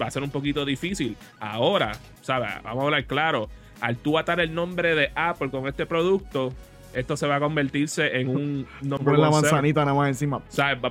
va 0.00 0.06
a 0.06 0.10
ser 0.10 0.22
un 0.22 0.30
poquito 0.30 0.64
difícil. 0.64 1.16
Ahora, 1.40 1.92
¿sabes? 2.20 2.50
Vamos 2.62 2.82
a 2.82 2.84
hablar 2.86 3.04
claro. 3.06 3.48
Al 3.80 3.96
tú 3.96 4.18
atar 4.18 4.40
el 4.40 4.54
nombre 4.54 4.94
de 4.94 5.10
Apple 5.14 5.50
con 5.50 5.66
este 5.66 5.86
producto, 5.86 6.52
esto 6.94 7.16
se 7.16 7.26
va 7.26 7.36
a 7.36 7.40
convertirse 7.40 8.20
en 8.20 8.28
un 8.28 8.66
nombre 8.82 9.18
la 9.18 9.30
manzanita 9.30 9.84
nada 9.84 9.96
más 9.96 10.08
encima. 10.08 10.42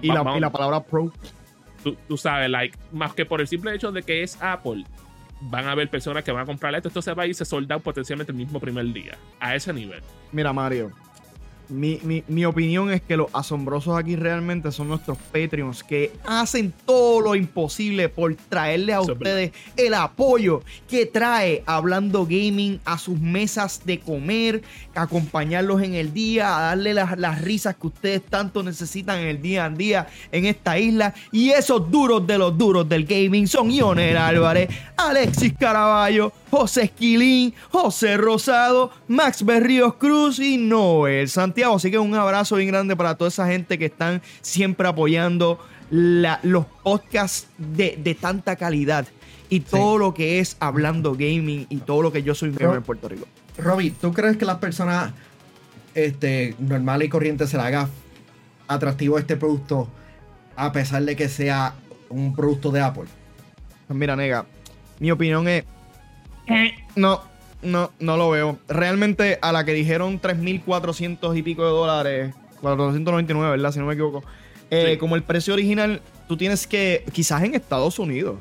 Y 0.01 0.08
la, 0.08 0.38
y 0.38 0.39
la 0.39 0.51
palabra 0.51 0.84
pro. 0.84 1.12
tú, 1.84 1.96
tú 2.08 2.18
sabes, 2.18 2.50
like, 2.50 2.77
más 2.92 3.13
que 3.13 3.25
por 3.25 3.42
el 3.42 3.48
simple 3.48 3.74
hecho 3.74 3.92
de 3.92 4.03
que 4.03 4.24
es 4.24 4.38
Apple, 4.42 4.84
van 5.42 5.68
a 5.68 5.72
haber 5.72 5.89
personas 5.89 6.24
que 6.24 6.32
van 6.32 6.44
a 6.44 6.46
comprar 6.46 6.74
esto. 6.75 6.88
Esto 6.89 7.01
se 7.01 7.13
va 7.13 7.24
a 7.24 7.27
irse 7.27 7.46
soldado 7.46 7.82
potencialmente 7.82 8.32
el 8.32 8.38
mismo 8.38 8.60
primer 8.60 8.86
día. 8.94 9.18
A 9.39 9.56
ese 9.56 9.74
nivel. 9.74 10.01
Mira, 10.32 10.53
Mario. 10.53 10.92
Mi, 11.74 12.00
mi- 12.03 12.24
mi 12.27 12.46
opinión 12.46 12.92
es 12.92 13.01
que 13.01 13.18
los 13.18 13.27
asombrosos 13.34 13.98
aquí 13.98 14.15
realmente 14.15 14.72
son 14.72 14.89
nuestros 14.89 15.18
Patreons 15.18 15.84
que 15.84 16.12
hacen 16.25 16.72
todo 16.86 17.20
lo 17.22 17.36
imposible 17.36 18.10
por 18.10 18.36
traerle 18.36 18.94
a 18.94 19.00
Eso 19.01 19.13
ustedes 19.13 19.51
el 19.75 19.94
apoyo 19.96 20.62
que 20.88 21.06
trae 21.08 21.63
Hablando 21.65 22.25
Gaming 22.25 22.80
a 22.86 22.98
sus 23.00 23.20
mesas 23.20 23.82
de 23.86 24.00
comer, 24.00 24.62
acompañarlos 24.94 25.82
en 25.82 25.96
el 25.96 26.13
día, 26.13 26.56
a 26.58 26.62
darle 26.62 26.94
las, 26.94 27.18
las 27.18 27.42
risas 27.42 27.75
que 27.75 27.88
ustedes 27.88 28.22
tanto 28.24 28.62
necesitan 28.62 29.20
en 29.20 29.27
el 29.27 29.42
día 29.42 29.65
a 29.65 29.70
día 29.70 30.08
en 30.32 30.46
esta 30.46 30.77
isla. 30.77 31.13
Y 31.32 31.50
esos 31.50 31.89
duros 31.89 32.25
de 32.27 32.38
los 32.38 32.56
duros 32.58 32.88
del 32.88 33.06
gaming 33.06 33.48
son 33.48 33.72
Ionel 33.72 34.18
Álvarez, 34.18 34.70
Alexis 34.96 35.53
Caraballo, 35.60 36.32
José 36.51 36.84
Esquilín, 36.84 37.53
José 37.72 38.15
Rosado, 38.18 38.92
Max 39.08 39.44
Berríos 39.44 39.96
Cruz 39.96 40.38
y 40.39 40.58
Noel 40.58 41.27
Santiago. 41.30 41.62
Así 41.72 41.91
que 41.91 42.00
un 42.00 42.13
abrazo 42.15 42.55
bien 42.58 42.70
grande 42.70 42.96
para 42.96 43.15
toda 43.15 43.27
esa 43.29 43.48
gente 43.48 43.77
que 43.79 43.86
están 43.86 44.22
siempre 44.41 44.88
apoyando 44.88 45.60
la- 45.89 46.39
los 46.43 46.65
podcasts 46.84 47.48
de, 47.58 47.98
de 48.01 48.15
tanta 48.15 48.55
calidad 48.55 49.05
y 49.50 49.60
todo 49.60 49.98
lo 50.00 50.13
que 50.13 50.39
es 50.39 50.58
hablando 50.60 51.13
gaming 51.13 51.67
y 51.70 51.77
todo 51.77 52.01
lo 52.01 52.12
que 52.12 52.24
yo 52.24 52.34
soy 52.34 52.51
gamer 52.51 52.77
en 52.77 52.84
Puerto 52.84 53.08
Rico. 53.10 53.27
Robbie, 53.58 53.91
¿tú 53.91 54.12
crees 54.12 54.38
que 54.38 54.46
las 54.46 54.58
personas 54.58 55.12
este, 55.93 56.55
normales 56.60 57.05
y 57.08 57.10
corrientes 57.10 57.50
se 57.51 57.58
le 57.58 57.63
haga 57.63 57.88
atractivo 58.67 59.20
este 59.20 59.38
producto 59.38 59.88
a 60.55 60.72
pesar 60.72 61.03
de 61.03 61.15
que 61.15 61.29
sea 61.29 61.75
un 62.10 62.36
producto 62.36 62.72
de 62.72 62.82
Apple? 62.82 63.05
Pues 63.88 64.00
mira, 64.00 64.15
nega, 64.15 64.46
mi 65.00 65.12
opinión 65.12 65.48
es. 65.48 65.65
No, 66.96 67.22
no, 67.63 67.91
no 68.00 68.17
lo 68.17 68.29
veo. 68.29 68.58
Realmente, 68.67 69.39
a 69.41 69.51
la 69.51 69.63
que 69.65 69.74
dijeron 69.74 70.20
3.400 70.22 71.38
y 71.38 71.41
pico 71.43 71.63
de 71.63 71.70
dólares, 71.72 72.36
499, 72.62 73.51
¿verdad? 73.51 73.72
Si 73.72 73.79
no 73.79 73.86
me 73.86 73.93
equivoco. 73.93 74.24
eh, 74.70 74.91
Sí. 74.93 74.98
Como 74.98 75.15
el 75.15 75.24
precio 75.24 75.53
original, 75.53 76.01
tú 76.27 76.38
tienes 76.38 76.65
que, 76.67 77.03
quizás 77.12 77.43
en 77.43 77.53
Estados 77.55 78.00
Unidos, 78.00 78.36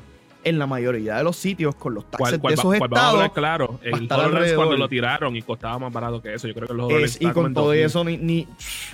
en 0.45 0.59
la 0.59 0.67
mayoría 0.67 1.15
de 1.15 1.23
los 1.23 1.37
sitios, 1.37 1.73
con 1.75 1.93
los 1.93 2.03
taxes 2.03 2.19
¿Cuál, 2.19 2.39
cuál 2.41 2.51
de 2.51 2.53
esos 2.55 2.65
cuál 2.77 2.89
estados. 2.91 3.13
hablar 3.13 3.31
claro? 3.31 3.79
El 3.81 4.07
alrededor. 4.11 4.55
cuando 4.57 4.75
lo 4.75 4.89
tiraron 4.89 5.35
y 5.37 5.41
costaba 5.41 5.79
más 5.79 5.93
barato 5.93 6.21
que 6.21 6.33
eso. 6.33 6.49
Yo 6.49 6.53
creo 6.53 6.67
que 6.67 6.73
los 6.73 6.87
Es- 6.89 6.91
HoloLens 6.91 7.21
y 7.21 7.27
con 7.31 7.53
todo 7.53 7.65
2000. 7.67 7.85
eso 7.85 8.03
ni, 8.03 8.17
ni, 8.17 8.47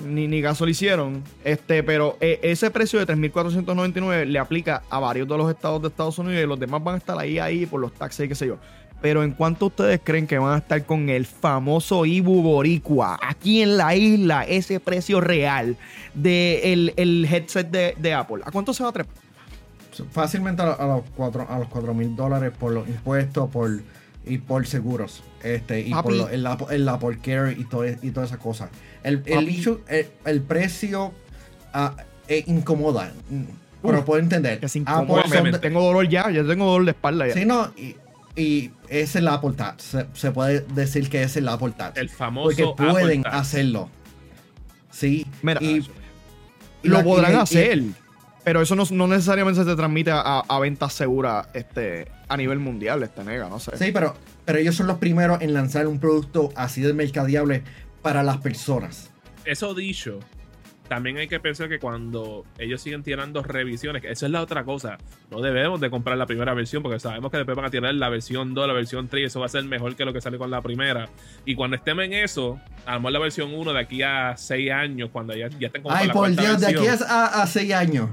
ni, 0.06 0.28
ni 0.28 0.42
le 0.44 0.70
hicieron. 0.70 1.24
Este, 1.44 1.82
pero 1.82 2.18
eh, 2.22 2.40
ese 2.44 2.70
precio 2.70 3.00
de 3.04 3.08
3.499 3.08 4.26
le 4.26 4.38
aplica 4.38 4.84
a 4.92 5.00
varios 5.00 5.28
de 5.28 5.38
los 5.38 5.50
estados 5.50 5.82
de 5.82 5.88
Estados 5.88 6.20
Unidos 6.20 6.44
y 6.44 6.46
los 6.48 6.60
demás 6.60 6.84
van 6.84 6.96
a 6.96 6.98
estar 7.00 7.18
ahí, 7.18 7.40
ahí 7.40 7.66
por 7.66 7.80
los 7.80 7.94
taxes 7.94 8.28
y 8.28 8.30
qué 8.30 8.36
sé 8.36 8.46
yo. 8.46 8.58
Pero 9.02 9.24
en 9.24 9.32
cuanto 9.32 9.68
ustedes 9.68 10.02
creen 10.04 10.28
que 10.28 10.38
van 10.38 10.56
a 10.56 10.58
estar 10.58 10.84
con 10.86 11.08
el 11.10 11.26
famoso 11.26 12.06
Ibu 12.06 12.42
Boricua 12.42 13.18
aquí 13.22 13.62
en 13.62 13.78
la 13.78 13.96
isla, 13.96 14.44
ese 14.44 14.80
precio 14.82 15.22
real 15.22 15.78
del 16.14 16.94
el 16.98 17.26
headset 17.26 17.70
de, 17.70 17.96
de 17.98 18.14
Apple, 18.14 18.42
¿a 18.46 18.52
cuánto 18.52 18.74
se 18.74 18.84
va 18.84 18.90
a 18.90 18.94
trepar? 18.94 19.14
Fácilmente 20.12 20.62
a, 20.62 20.66
los 20.86 21.02
cuatro 21.16 21.46
a 21.50 21.60
los 21.60 21.68
cuatro 21.68 21.94
mil 21.94 22.16
dólares 22.16 22.52
por 22.58 22.72
los 22.72 22.88
impuestos 22.88 23.50
por, 23.50 23.70
y 24.26 24.38
por 24.38 24.66
seguros. 24.68 25.24
Este, 25.44 25.82
y 25.82 25.92
Papi. 25.92 26.04
por 26.04 26.14
lo- 26.14 26.30
el, 26.30 26.46
Apple- 26.46 26.68
el 26.76 26.88
Apple 26.90 27.18
Care 27.22 27.54
y, 27.58 27.64
todo, 27.66 27.86
y 27.88 28.12
todas 28.12 28.30
esas 28.30 28.42
cosas. 28.42 28.70
El, 29.04 29.22
el, 29.26 29.48
issue- 29.50 29.80
precio 30.48 31.14
ah, 31.74 31.96
eh, 32.28 32.44
incomoda. 32.48 33.12
mm, 33.30 33.44
Pero 33.82 34.00
Uf, 34.00 34.06
puedo 34.06 34.22
entender. 34.22 34.60
Que 34.60 34.68
se 34.70 34.80
Apple 34.80 34.94
incomoda. 35.02 35.24
son 35.28 35.44
Me- 35.44 35.52
de- 35.52 35.60
tengo 35.60 35.82
dolor 35.82 36.08
ya, 36.08 36.30
ya 36.32 36.44
tengo 36.46 36.66
dolor 36.66 36.86
de 36.86 36.92
espalda 36.92 37.28
ya. 37.28 37.34
Sí, 37.34 37.46
no, 37.46 37.72
y, 37.78 37.96
y 38.36 38.72
es 38.88 39.16
el 39.16 39.28
Apple 39.28 39.54
Touch. 39.58 39.80
Se, 39.80 40.06
se 40.14 40.32
puede 40.32 40.62
decir 40.62 41.10
que 41.10 41.24
es 41.24 41.36
el 41.38 41.48
Apple 41.48 41.74
Touch. 41.78 41.98
El 41.98 42.10
famoso 42.10 42.76
porque 42.76 42.92
pueden 42.92 43.20
Apple 43.26 43.40
hacerlo. 43.40 43.90
Sí. 44.92 45.26
Mira, 45.42 45.60
y, 45.62 45.78
y 46.84 46.88
lo 46.88 46.98
la- 46.98 47.04
podrán 47.04 47.32
y- 47.32 47.36
y- 47.36 47.38
hacer. 47.40 47.84
Pero 48.44 48.62
eso 48.62 48.76
no, 48.76 48.84
no 48.92 49.06
necesariamente 49.08 49.64
se 49.64 49.76
transmite 49.76 50.12
a, 50.12 50.40
a 50.40 50.60
ventas 50.60 50.94
seguras 50.94 51.48
este, 51.54 52.08
a 52.30 52.38
nivel 52.38 52.58
mundial, 52.60 53.04
este 53.04 53.24
nega, 53.24 53.50
no 53.50 53.60
sé. 53.60 53.78
Sí, 53.78 53.92
pero, 53.92 54.16
pero 54.46 54.58
ellos 54.60 54.76
son 54.76 54.88
los 54.88 54.98
primeros 54.98 55.42
en 55.42 55.54
lanzar 55.54 55.86
un 55.88 56.00
producto 56.00 56.50
así 56.56 56.82
de 56.82 56.94
mercadeable 56.94 57.64
para 58.02 58.24
las 58.24 58.38
personas. 58.38 59.10
Eso 59.46 59.74
dicho, 59.76 60.20
también 60.90 61.18
hay 61.18 61.28
que 61.28 61.40
pensar 61.40 61.70
que 61.70 61.80
cuando 61.80 62.44
ellos 62.58 62.82
siguen 62.82 63.04
tirando 63.04 63.42
revisiones, 63.44 64.02
que 64.02 64.12
esa 64.12 64.26
es 64.26 64.32
la 64.32 64.42
otra 64.42 64.64
cosa, 64.66 64.98
no 65.32 65.40
debemos 65.40 65.80
de 65.80 65.90
comprar 65.90 66.18
la 66.18 66.26
primera 66.26 66.54
versión 66.54 66.84
porque 66.84 67.00
sabemos 67.00 67.32
que 67.32 67.38
después 67.38 67.56
van 67.56 67.66
a 67.66 67.70
tirar 67.70 67.94
la 67.94 68.10
versión 68.10 68.54
2, 68.54 68.68
la 68.68 68.74
versión 68.74 69.08
3 69.08 69.22
y 69.22 69.26
eso 69.26 69.40
va 69.40 69.46
a 69.46 69.50
ser 69.50 69.64
mejor 69.64 69.96
que 69.96 70.04
lo 70.04 70.12
que 70.12 70.20
sale 70.20 70.38
con 70.38 70.52
la 70.52 70.62
primera. 70.62 71.08
Y 71.46 71.56
cuando 71.56 71.78
estemos 71.78 72.04
en 72.04 72.14
eso, 72.14 72.60
a 72.86 72.96
lo 72.96 73.00
mejor 73.00 73.12
la 73.14 73.20
versión 73.20 73.54
1 73.54 73.74
de 73.74 73.80
aquí 73.80 74.02
a 74.02 74.36
6 74.36 74.72
años, 74.72 75.10
cuando 75.14 75.36
ya, 75.36 75.48
ya 75.48 75.68
estén 75.68 75.84
como 75.84 75.96
Ay, 75.96 76.08
la 76.08 76.14
por 76.14 76.30
Dios, 76.36 76.60
de 76.60 76.68
aquí 76.68 76.88
a, 76.88 77.26
a 77.42 77.48
seis 77.48 77.72
años. 77.74 78.10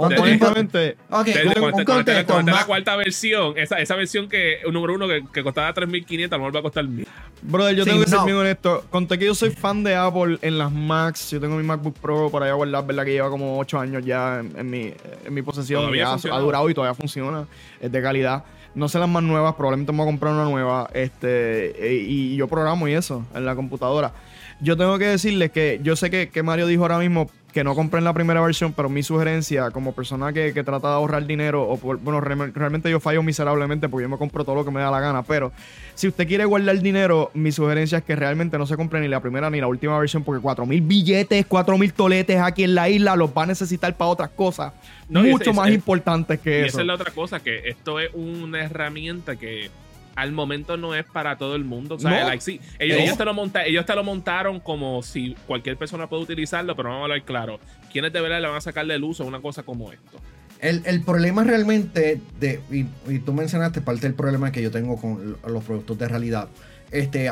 ¿Cuánto 0.00 0.22
tiempo? 0.22 0.46
Honestamente, 0.46 0.96
Ok, 1.10 1.26
Desde 1.26 1.46
un, 1.46 1.52
cuando 1.52 1.66
un 1.66 1.72
esté- 1.72 1.84
cuando 1.84 2.10
esté- 2.12 2.24
contexto. 2.26 2.56
la 2.60 2.66
cuarta 2.66 2.96
versión, 2.96 3.58
esa, 3.58 3.78
esa 3.80 3.94
versión 3.96 4.28
que, 4.28 4.58
número 4.70 4.94
uno, 4.94 5.06
que, 5.08 5.24
que 5.32 5.42
costaba 5.42 5.72
3.500, 5.74 6.32
a 6.32 6.36
lo 6.36 6.38
mejor 6.38 6.54
va 6.56 6.60
a 6.60 6.62
costar 6.62 6.84
1.000. 6.84 7.06
brother, 7.42 7.74
yo 7.76 7.84
Sí, 7.84 7.90
tengo 7.90 8.02
que 8.04 8.10
ser 8.10 8.18
no. 8.18 8.24
bien 8.24 8.36
honesto. 8.36 8.84
Conté 8.90 9.18
que 9.18 9.26
yo 9.26 9.34
soy 9.34 9.50
fan 9.50 9.82
de 9.84 9.94
Apple 9.94 10.38
en 10.42 10.58
las 10.58 10.70
Macs. 10.72 11.30
Yo 11.30 11.40
tengo 11.40 11.56
mi 11.56 11.62
MacBook 11.62 11.94
Pro 11.98 12.30
por 12.30 12.42
allá 12.42 12.52
guardado, 12.54 12.84
¿verdad? 12.86 13.04
Que 13.04 13.12
lleva 13.12 13.30
como 13.30 13.58
8 13.58 13.78
años 13.78 14.04
ya 14.04 14.40
en, 14.40 14.52
en 14.58 14.70
mi, 14.70 14.92
en 15.24 15.34
mi 15.34 15.42
posesión. 15.42 15.80
Todavía 15.82 16.02
y 16.02 16.04
ha, 16.06 16.10
funciona. 16.10 16.36
ha 16.36 16.40
durado 16.40 16.70
y 16.70 16.74
todavía 16.74 16.94
funciona. 16.94 17.46
Es 17.80 17.90
de 17.92 18.02
calidad. 18.02 18.44
No 18.74 18.88
sé 18.88 18.98
las 19.00 19.08
más 19.08 19.22
nuevas, 19.24 19.54
probablemente 19.54 19.90
me 19.92 19.98
voy 19.98 20.06
a 20.06 20.10
comprar 20.10 20.32
una 20.32 20.44
nueva. 20.44 20.88
Este, 20.94 21.70
e- 21.88 22.04
y 22.06 22.36
yo 22.36 22.46
programo 22.46 22.86
y 22.88 22.92
eso 22.94 23.26
en 23.34 23.44
la 23.44 23.54
computadora. 23.56 24.12
Yo 24.60 24.76
tengo 24.76 24.98
que 24.98 25.06
decirles 25.06 25.50
que 25.50 25.80
yo 25.82 25.96
sé 25.96 26.10
que, 26.10 26.28
que 26.28 26.42
Mario 26.42 26.66
dijo 26.66 26.82
ahora 26.82 26.98
mismo 26.98 27.30
que 27.52 27.64
no 27.64 27.74
compren 27.74 28.04
la 28.04 28.12
primera 28.12 28.40
versión, 28.40 28.72
pero 28.72 28.88
mi 28.88 29.02
sugerencia 29.02 29.70
como 29.70 29.92
persona 29.92 30.32
que, 30.32 30.52
que 30.54 30.62
trata 30.64 30.88
de 30.88 30.94
ahorrar 30.94 31.26
dinero, 31.26 31.68
o 31.68 31.76
por- 31.76 31.98
bueno, 31.98 32.20
re- 32.20 32.52
realmente 32.52 32.90
yo 32.90 33.00
fallo 33.00 33.22
miserablemente 33.22 33.88
porque 33.88 34.02
yo 34.04 34.08
me 34.08 34.16
compro 34.18 34.44
todo 34.44 34.54
lo 34.54 34.64
que 34.64 34.70
me 34.70 34.80
da 34.80 34.90
la 34.90 35.00
gana, 35.00 35.22
pero 35.22 35.52
si 35.94 36.06
usted 36.08 36.26
quiere 36.28 36.44
guardar 36.44 36.78
dinero, 36.80 37.30
mi 37.34 37.50
sugerencia 37.52 37.98
es 37.98 38.04
que 38.04 38.14
realmente 38.16 38.56
no 38.58 38.66
se 38.66 38.76
compre 38.76 39.00
ni 39.00 39.08
la 39.08 39.20
primera 39.20 39.50
ni 39.50 39.60
la 39.60 39.66
última 39.66 39.98
versión 39.98 40.22
porque 40.22 40.40
4 40.40 40.64
mil 40.66 40.80
billetes, 40.80 41.44
4 41.46 41.76
mil 41.78 41.92
toletes 41.92 42.38
aquí 42.40 42.64
en 42.64 42.74
la 42.74 42.88
isla 42.88 43.16
los 43.16 43.30
va 43.30 43.42
a 43.42 43.46
necesitar 43.46 43.96
para 43.96 44.10
otras 44.10 44.30
cosas 44.30 44.72
No, 45.08 45.26
y 45.26 45.30
mucho 45.30 45.50
ese- 45.50 45.52
más 45.58 45.66
ese- 45.66 45.74
importantes 45.74 46.38
Y 46.38 46.42
que 46.42 46.58
esa 46.60 46.66
eso. 46.68 46.80
es 46.80 46.86
la 46.86 46.94
otra 46.94 47.10
cosa, 47.10 47.40
que 47.40 47.68
esto 47.68 47.98
es 48.00 48.10
una 48.14 48.60
herramienta 48.64 49.36
que 49.36 49.70
al 50.16 50.32
momento 50.32 50.76
no 50.76 50.94
es 50.94 51.04
para 51.04 51.36
todo 51.38 51.56
el 51.56 51.64
mundo. 51.64 51.94
O 51.94 51.98
sea, 51.98 52.10
No. 52.22 52.28
like, 52.28 52.40
sí, 52.42 52.60
ellos, 52.78 52.98
No. 52.98 53.04
ellos 53.04 53.18
te 53.18 53.24
lo 53.24 53.34
monta- 53.34 53.64
ellos 53.64 53.86
te 53.86 53.94
lo 53.94 54.04
montaron 54.04 54.60
como 54.60 55.02
si 55.02 55.34
cualquier 55.46 55.76
persona 55.76 56.08
puede 56.08 56.22
utilizarlo, 56.22 56.74
pero 56.76 56.88
vamos 56.90 57.02
a 57.02 57.04
hablar 57.04 57.22
claro. 57.24 57.60
¿Quiénes 57.92 58.12
de 58.12 58.20
verdad 58.20 58.40
le 58.40 58.48
van 58.48 58.56
a 58.56 58.60
sacar 58.60 58.86
del 58.86 59.02
uso 59.04 59.22
a 59.22 59.26
una 59.26 59.40
cosa 59.40 59.62
como 59.62 59.92
esto? 59.92 60.18
El, 60.60 60.82
el 60.84 61.02
problema 61.02 61.42
realmente, 61.42 62.20
de, 62.38 62.60
y, 62.70 62.84
y 63.10 63.18
tú 63.20 63.32
mencionaste 63.32 63.80
parte 63.80 64.02
del 64.02 64.14
problema 64.14 64.52
que 64.52 64.60
yo 64.62 64.70
tengo 64.70 65.00
con 65.00 65.38
los 65.46 65.64
productos 65.64 65.96
de 65.98 66.06
realidad, 66.06 66.48
este, 66.90 67.30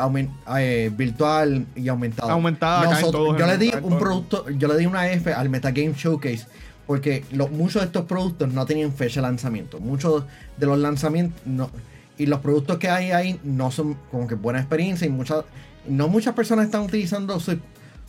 eh, 0.59 0.91
virtual 0.97 1.67
y 1.77 1.89
aumentada. 1.89 2.33
Aumentada, 2.33 2.85
Nosotros- 2.91 3.37
yo 3.39 3.47
le 3.47 3.59
di 3.59 3.71
un 3.83 3.99
producto, 3.99 4.49
yo 4.51 4.69
le 4.69 4.79
di 4.79 4.87
una 4.87 5.11
F 5.11 5.33
al 5.33 5.49
Metagame 5.51 5.93
Showcase 5.95 6.47
porque 6.87 7.23
lo- 7.33 7.49
muchos 7.49 7.83
de 7.83 7.87
estos 7.87 8.07
productos 8.07 8.51
no 8.53 8.65
tenían 8.65 8.93
fecha 8.95 9.21
de 9.21 9.27
lanzamiento. 9.27 9.79
Muchos 9.79 10.25
de 10.57 10.67
los 10.67 10.79
lanzamientos 10.79 11.39
no- 11.45 11.71
y 12.19 12.27
los 12.27 12.41
productos 12.41 12.79
que 12.79 12.89
hay 12.89 13.11
ahí 13.13 13.41
no 13.45 13.71
son 13.71 13.95
como 14.11 14.27
que 14.27 14.35
buena 14.35 14.59
experiencia 14.59 15.07
y 15.07 15.11
muchas 15.11 15.45
no 15.89 16.09
muchas 16.09 16.35
personas 16.35 16.67
están 16.67 16.83
utilizando 16.83 17.39
su- 17.41 17.59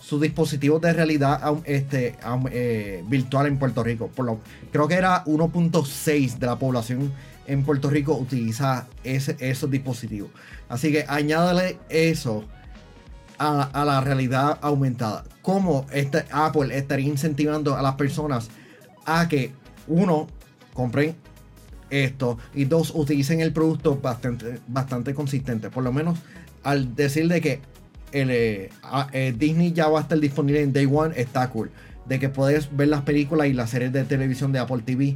sus 0.01 0.19
dispositivos 0.21 0.81
de 0.81 0.93
realidad 0.93 1.41
este, 1.65 2.15
eh, 2.51 3.03
virtual 3.07 3.47
en 3.47 3.59
Puerto 3.59 3.83
Rico. 3.83 4.07
Por 4.07 4.25
lo, 4.25 4.39
creo 4.71 4.87
que 4.87 4.95
era 4.95 5.23
1.6 5.25 6.37
de 6.39 6.47
la 6.47 6.57
población 6.57 7.11
en 7.47 7.63
Puerto 7.63 7.89
Rico 7.89 8.13
utiliza 8.15 8.87
esos 9.03 9.69
dispositivos. 9.71 10.29
Así 10.69 10.91
que 10.91 11.05
añádale 11.07 11.77
eso 11.89 12.45
a 13.37 13.83
la 13.85 14.01
realidad 14.01 14.57
aumentada. 14.61 15.23
¿Cómo 15.41 15.85
este 15.93 16.25
Apple 16.31 16.77
estaría 16.77 17.07
incentivando 17.07 17.75
a 17.75 17.81
las 17.81 17.95
personas 17.95 18.49
a 19.05 19.27
que, 19.27 19.51
uno, 19.87 20.27
compren 20.73 21.15
esto 21.89 22.37
y 22.53 22.65
dos, 22.65 22.91
utilicen 22.95 23.41
el 23.41 23.53
producto 23.53 23.97
bastante, 23.97 24.59
bastante 24.67 25.13
consistente? 25.13 25.69
Por 25.69 25.83
lo 25.83 25.91
menos 25.91 26.19
al 26.63 26.95
decir 26.95 27.27
de 27.27 27.41
que 27.41 27.61
el, 28.11 28.29
eh, 28.31 28.69
eh, 29.13 29.33
Disney 29.37 29.71
ya 29.71 29.87
va 29.87 29.99
a 29.99 30.01
estar 30.01 30.19
disponible 30.19 30.61
en 30.61 30.73
Day 30.73 30.87
One, 30.91 31.13
está 31.17 31.49
cool. 31.49 31.71
De 32.05 32.19
que 32.19 32.29
puedes 32.29 32.75
ver 32.75 32.87
las 32.87 33.03
películas 33.03 33.47
y 33.47 33.53
las 33.53 33.69
series 33.69 33.93
de 33.93 34.03
televisión 34.03 34.51
de 34.51 34.59
Apple 34.59 34.81
TV, 34.83 35.15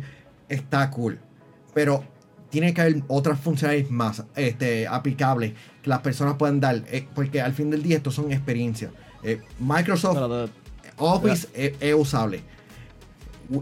está 0.50 0.89
cool. 0.92 1.20
Pero 1.74 2.03
tiene 2.50 2.74
que 2.74 2.82
haber 2.82 3.03
otras 3.08 3.39
funcionalidades 3.39 3.92
más 3.92 4.24
este, 4.36 4.88
aplicables 4.88 5.53
que 5.82 5.89
las 5.89 6.01
personas 6.01 6.36
puedan 6.36 6.60
dar. 6.60 6.84
eh, 6.92 7.08
porque 7.15 7.42
al 7.42 7.53
fin 7.53 7.72
del 7.72 7.82
día 7.82 7.98
esto 7.98 8.12
son 8.12 8.32
experiencias. 8.32 8.92
Microsoft. 9.60 10.51
Office 10.98 11.48
es, 11.56 11.74
es 11.80 11.96
usable. 11.96 12.44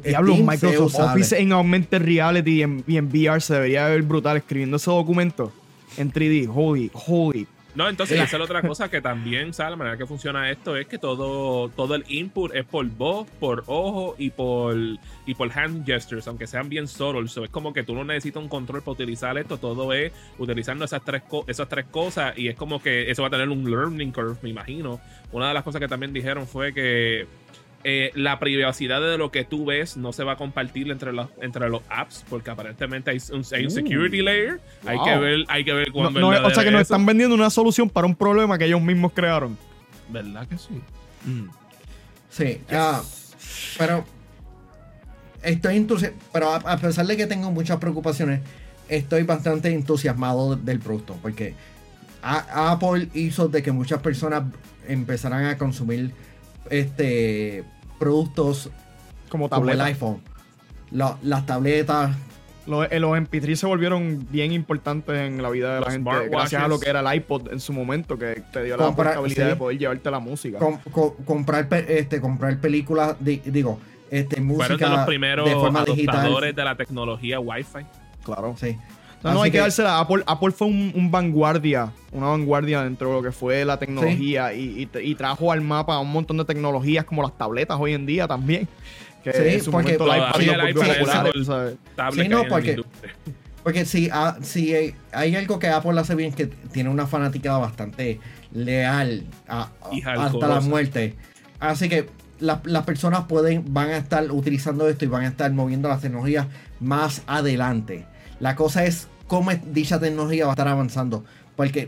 Diablo, 0.04 0.34
Teams 0.34 0.48
Microsoft 0.48 0.74
es 0.74 0.80
usable. 0.80 1.12
Office 1.22 1.40
en 1.42 1.52
Augmented 1.54 2.02
Reality 2.04 2.52
y 2.60 2.62
en, 2.64 2.84
y 2.88 2.98
en 2.98 3.08
VR 3.08 3.42
se 3.42 3.54
debería 3.56 3.88
ver 3.88 4.02
brutal 4.04 4.38
escribiendo 4.38 4.78
ese 4.78 4.90
documento 4.92 5.52
en 5.98 6.12
3D. 6.12 6.50
Holy, 6.54 6.92
holy. 6.94 7.48
No, 7.74 7.88
entonces 7.88 8.18
esa 8.18 8.26
es 8.26 8.34
la 8.34 8.44
otra 8.44 8.62
cosa 8.62 8.90
que 8.92 9.00
también, 9.00 9.54
¿sabes? 9.54 9.72
La 9.72 9.78
manera 9.78 9.96
que 9.98 10.06
funciona 10.06 10.52
esto 10.52 10.76
es 10.76 10.88
que 10.88 10.98
todo, 10.98 11.70
todo 11.70 11.96
el 11.96 12.04
input 12.10 12.54
es 12.54 12.66
por 12.66 12.86
voz, 12.90 13.30
por 13.40 13.64
ojo 13.68 14.16
y 14.18 14.30
por, 14.30 14.76
y 15.26 15.34
por 15.36 15.58
hand 15.58 15.86
gestures, 15.86 16.28
aunque 16.28 16.48
sean 16.48 16.68
bien 16.68 16.86
subtle. 16.90 17.30
So, 17.30 17.46
es 17.46 17.50
como 17.50 17.72
que 17.72 17.84
tú 17.84 17.96
no 17.96 18.04
necesitas 18.04 18.44
un 18.44 18.50
control 18.50 18.82
para 18.82 18.92
utilizar 18.92 19.38
esto, 19.38 19.58
todo 19.58 19.94
es 19.94 20.12
utilizando 20.38 20.84
esas 20.84 21.02
tres, 21.06 21.22
co- 21.26 21.46
esas 21.48 21.70
tres 21.70 21.86
cosas 21.90 22.38
y 22.38 22.50
es 22.50 22.56
como 22.58 22.82
que 22.84 23.10
eso 23.10 23.22
va 23.22 23.30
a 23.30 23.32
tener 23.32 23.48
un 23.48 23.64
learning 23.72 24.12
curve, 24.12 24.36
me 24.42 24.50
imagino. 24.50 25.00
Una 25.32 25.48
de 25.48 25.54
las 25.54 25.64
cosas 25.64 25.80
que 25.80 25.88
también 25.88 26.12
dijeron 26.12 26.48
fue 26.48 26.74
que 26.74 27.26
eh, 27.84 28.12
la 28.16 28.40
privacidad 28.40 29.02
de 29.02 29.18
lo 29.18 29.32
que 29.32 29.44
tú 29.44 29.66
ves 29.66 29.98
no 29.98 30.14
se 30.14 30.24
va 30.24 30.34
a 30.34 30.36
compartir 30.36 30.90
entre 30.92 31.14
los, 31.14 31.30
entre 31.42 31.70
los 31.70 31.82
apps 31.90 32.24
porque 32.30 32.50
aparentemente 32.52 33.12
hay 33.12 33.18
un, 33.32 33.44
hay 33.54 33.66
un 33.66 33.72
security 33.72 34.22
layer. 34.22 34.60
Hay 34.86 35.00
que 35.04 35.18
ver, 35.18 35.46
hay 35.48 35.64
que 35.66 35.74
ver 35.74 35.92
cuándo 35.92 36.20
no, 36.20 36.28
o 36.30 36.50
sea 36.52 36.64
que 36.64 36.72
nos 36.72 36.82
están 36.82 37.06
vendiendo 37.06 37.36
una 37.36 37.50
solución 37.50 37.90
para 37.90 38.08
un 38.08 38.16
problema 38.16 38.58
que 38.58 38.66
ellos 38.66 38.82
mismos 38.82 39.12
crearon. 39.14 39.58
¿Verdad 40.10 40.48
que 40.48 40.58
sí? 40.58 40.82
Sí, 42.30 42.62
ah, 42.72 43.02
pero 43.78 44.06
estoy 45.44 45.78
entusiasmado, 45.78 46.24
pero 46.32 46.50
a, 46.54 46.56
a 46.58 46.78
pesar 46.78 47.06
de 47.06 47.18
que 47.18 47.28
tengo 47.28 47.52
muchas 47.52 47.78
preocupaciones, 47.78 48.42
estoy 48.90 49.24
bastante 49.24 49.74
entusiasmado 49.74 50.56
del 50.56 50.80
producto 50.80 51.18
porque 51.22 51.54
a- 52.22 52.72
Apple 52.72 53.10
hizo 53.14 53.48
de 53.48 53.64
que 53.64 53.72
muchas 53.72 54.02
personas 54.02 54.44
empezaran 54.88 55.46
a 55.46 55.58
consumir 55.58 56.12
este 56.70 57.64
productos 58.00 58.70
Como 59.30 59.50
como 59.50 59.70
el 59.70 59.82
iPhone, 59.82 60.22
La- 60.92 61.18
las 61.24 61.46
tabletas, 61.46 62.16
Los, 62.68 62.88
eh, 62.92 63.00
los 63.00 63.18
MP3 63.18 63.56
se 63.56 63.66
volvieron 63.66 64.26
bien 64.30 64.52
importantes 64.52 65.16
en 65.18 65.42
la 65.42 65.50
vida 65.50 65.70
de 65.76 65.80
la 65.80 65.86
Los 65.86 65.94
gente. 65.94 66.10
Gracias 66.30 66.62
a 66.64 66.68
lo 66.68 66.80
que 66.80 66.90
era 66.90 67.00
el 67.00 67.16
iPod 67.18 67.52
en 67.52 67.60
su 67.60 67.74
momento, 67.74 68.18
que 68.18 68.44
te 68.54 68.64
dio 68.64 68.78
la 68.78 68.92
posibilidad 68.92 69.46
sí. 69.46 69.50
de 69.50 69.56
poder 69.56 69.78
llevarte 69.80 70.12
la 70.12 70.20
música. 70.20 70.60
com- 70.60 70.78
co- 70.92 71.16
comprar 71.26 71.68
este 71.88 72.22
comprar 72.22 72.60
películas, 72.60 73.16
di- 73.20 73.42
digo, 73.46 73.80
este 74.12 74.36
Fueron 74.42 74.48
música 74.48 74.90
de 74.90 74.96
los 74.98 75.06
primeros 75.06 75.48
de 75.50 75.56
forma 75.56 75.80
adoptadores 75.82 75.96
digital. 76.50 76.54
de 76.56 76.64
la 76.64 76.76
tecnología 76.76 77.40
Wi-Fi. 77.40 77.80
claro. 78.24 78.56
Sí. 78.60 78.78
No, 79.24 79.44
hay 79.44 79.52
que, 79.52 79.60
dársela. 79.60 80.00
Apple, 80.00 80.24
Apple 80.26 80.52
fue 80.52 80.68
un, 80.68 80.92
un 80.96 81.12
vanguardia, 81.12 81.92
una 82.12 82.28
vanguardia 82.28 82.82
dentro 82.84 83.10
de 83.10 83.14
lo 83.16 83.22
que 83.22 83.32
fue 83.32 83.64
la 83.66 83.78
tecnología 83.78 84.54
y, 84.54 84.90
y 84.94 85.00
y 85.00 85.16
trajo 85.16 85.52
al 85.52 85.62
mapa 85.62 86.00
un 86.00 86.12
montón 86.12 86.38
de 86.38 86.46
tecnologías 86.46 87.06
como 87.06 87.22
las 87.22 87.38
tabletas 87.38 87.78
hoy 87.80 87.94
en 87.94 88.06
día 88.06 88.28
también. 88.28 88.68
Que 89.24 89.32
Sí, 89.34 89.40
en 89.44 89.64
su 89.64 89.70
porque 89.72 89.98
momento. 89.98 90.06
Tablet 91.96 92.24
Sí, 92.24 92.30
no, 92.30 92.38
la 92.44 92.50
porque- 93.64 93.86
si, 93.86 94.10
ah, 94.12 94.38
si 94.42 94.74
hay, 94.74 94.96
hay 95.12 95.36
algo 95.36 95.60
que 95.60 95.68
Apple 95.68 96.00
hace 96.00 96.16
bien 96.16 96.34
que 96.34 96.48
tiene 96.48 96.90
una 96.90 97.06
fanaticada 97.06 97.60
bastante 97.60 98.20
leal 98.52 99.26
a- 99.48 99.70
a- 99.84 99.94
Y 99.96 100.02
hasta 100.02 100.48
la 100.48 100.60
muerte. 100.62 101.16
Así 101.60 101.88
que 101.88 102.08
la- 102.40 102.62
las 102.66 102.84
personas 102.86 103.26
pueden, 103.26 103.66
van 103.72 103.90
a 103.92 103.98
estar 103.98 104.32
utilizando 104.32 104.90
esto 104.90 105.06
y 105.06 105.10
van 105.10 105.26
a 105.26 105.28
estar 105.28 105.52
moviendo 105.52 105.88
las 105.90 106.02
tecnologías 106.02 106.48
más 106.80 107.22
adelante. 107.28 108.06
La 108.42 108.56
cosa 108.58 108.84
es 108.86 109.08
cómo 109.28 109.52
dicha 109.72 110.00
tecnología 110.00 110.46
va 110.46 110.52
a 110.52 110.54
estar 110.56 110.68
avanzando. 110.68 111.24
Porque 111.56 111.88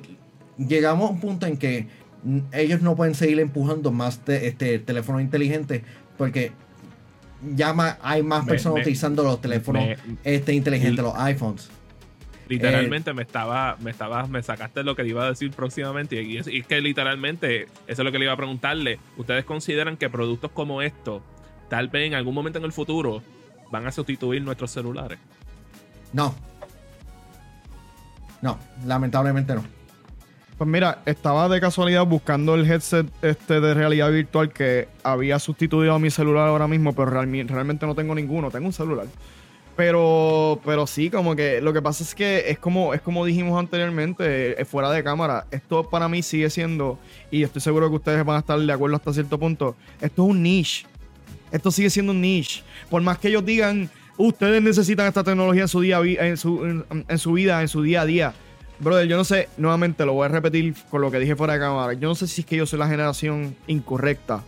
llegamos 0.57 1.09
a 1.09 1.13
un 1.13 1.19
punto 1.19 1.45
en 1.47 1.57
que 1.57 1.87
ellos 2.53 2.81
no 2.81 2.95
pueden 2.95 3.15
seguir 3.15 3.39
empujando 3.39 3.91
más 3.91 4.19
te- 4.19 4.47
este, 4.47 4.79
teléfonos 4.79 5.21
inteligentes 5.21 5.81
porque 6.17 6.51
ya 7.55 7.97
hay 8.01 8.23
más 8.23 8.45
personas 8.45 8.75
me- 8.75 8.81
utilizando 8.81 9.23
los 9.23 9.41
teléfonos 9.41 9.83
me- 9.85 9.97
este, 10.23 10.53
inteligentes, 10.53 11.03
los 11.03 11.15
iPhones. 11.17 11.69
Literalmente 12.47 13.11
Eh, 13.11 13.13
me 13.13 13.23
estaba, 13.23 13.77
me 13.81 13.91
estaba, 13.91 14.27
me 14.27 14.43
sacaste 14.43 14.83
lo 14.83 14.95
que 14.95 15.05
iba 15.07 15.25
a 15.25 15.29
decir 15.29 15.51
próximamente. 15.51 16.21
Y 16.21 16.37
es, 16.37 16.47
y 16.47 16.59
es 16.59 16.67
que 16.67 16.79
literalmente, 16.81 17.63
eso 17.63 17.71
es 17.87 17.99
lo 17.99 18.11
que 18.11 18.19
le 18.19 18.25
iba 18.25 18.33
a 18.33 18.37
preguntarle. 18.37 18.99
¿Ustedes 19.17 19.43
consideran 19.43 19.97
que 19.97 20.09
productos 20.09 20.51
como 20.51 20.81
estos, 20.81 21.21
tal 21.69 21.87
vez 21.89 22.07
en 22.07 22.13
algún 22.13 22.35
momento 22.35 22.59
en 22.59 22.65
el 22.65 22.71
futuro, 22.73 23.23
van 23.71 23.87
a 23.87 23.91
sustituir 23.91 24.41
nuestros 24.43 24.71
celulares? 24.71 25.19
No. 26.13 26.33
No, 28.41 28.57
lamentablemente 28.85 29.55
no. 29.55 29.63
Pues 30.57 30.69
mira, 30.69 31.01
estaba 31.05 31.49
de 31.49 31.59
casualidad 31.59 32.05
buscando 32.05 32.55
el 32.55 32.69
headset 32.69 33.07
este 33.21 33.59
de 33.59 33.73
realidad 33.73 34.11
virtual 34.11 34.53
que 34.53 34.87
había 35.03 35.39
sustituido 35.39 35.93
a 35.95 35.99
mi 35.99 36.11
celular 36.11 36.47
ahora 36.47 36.67
mismo, 36.67 36.93
pero 36.93 37.09
realmi- 37.11 37.47
realmente 37.47 37.85
no 37.85 37.95
tengo 37.95 38.13
ninguno, 38.13 38.51
tengo 38.51 38.67
un 38.67 38.73
celular. 38.73 39.07
Pero, 39.75 40.61
pero 40.63 40.85
sí, 40.85 41.09
como 41.09 41.35
que 41.35 41.59
lo 41.59 41.73
que 41.73 41.81
pasa 41.81 42.03
es 42.03 42.13
que 42.13 42.51
es 42.51 42.59
como, 42.59 42.93
es 42.93 43.01
como 43.01 43.25
dijimos 43.25 43.59
anteriormente, 43.59 44.63
fuera 44.65 44.91
de 44.91 45.03
cámara, 45.03 45.47
esto 45.49 45.89
para 45.89 46.07
mí 46.07 46.21
sigue 46.21 46.51
siendo, 46.51 46.99
y 47.31 47.41
estoy 47.41 47.61
seguro 47.61 47.89
que 47.89 47.95
ustedes 47.95 48.23
van 48.23 48.35
a 48.35 48.39
estar 48.39 48.59
de 48.59 48.71
acuerdo 48.71 48.97
hasta 48.97 49.11
cierto 49.13 49.39
punto, 49.39 49.75
esto 49.99 50.23
es 50.23 50.29
un 50.29 50.43
niche. 50.43 50.85
Esto 51.51 51.71
sigue 51.71 51.89
siendo 51.89 52.11
un 52.11 52.21
niche. 52.21 52.63
Por 52.89 53.01
más 53.01 53.17
que 53.17 53.29
ellos 53.29 53.43
digan, 53.45 53.89
ustedes 54.17 54.61
necesitan 54.61 55.07
esta 55.07 55.23
tecnología 55.23 55.63
en 55.63 55.67
su 55.67 55.81
día, 55.81 55.99
en 55.99 56.37
su, 56.37 56.83
en, 57.07 57.17
su 57.17 57.33
vida, 57.33 57.61
en 57.61 57.67
su 57.67 57.81
día 57.81 58.01
a 58.01 58.05
día. 58.05 58.33
Brother, 58.79 59.07
yo 59.07 59.17
no 59.17 59.23
sé, 59.23 59.49
nuevamente 59.57 60.05
lo 60.05 60.13
voy 60.13 60.25
a 60.25 60.29
repetir 60.29 60.73
con 60.89 61.01
lo 61.01 61.11
que 61.11 61.19
dije 61.19 61.35
fuera 61.35 61.53
de 61.53 61.59
cámara. 61.59 61.93
Yo 61.93 62.07
no 62.07 62.15
sé 62.15 62.27
si 62.27 62.41
es 62.41 62.47
que 62.47 62.57
yo 62.57 62.65
soy 62.65 62.79
la 62.79 62.87
generación 62.87 63.55
incorrecta. 63.67 64.43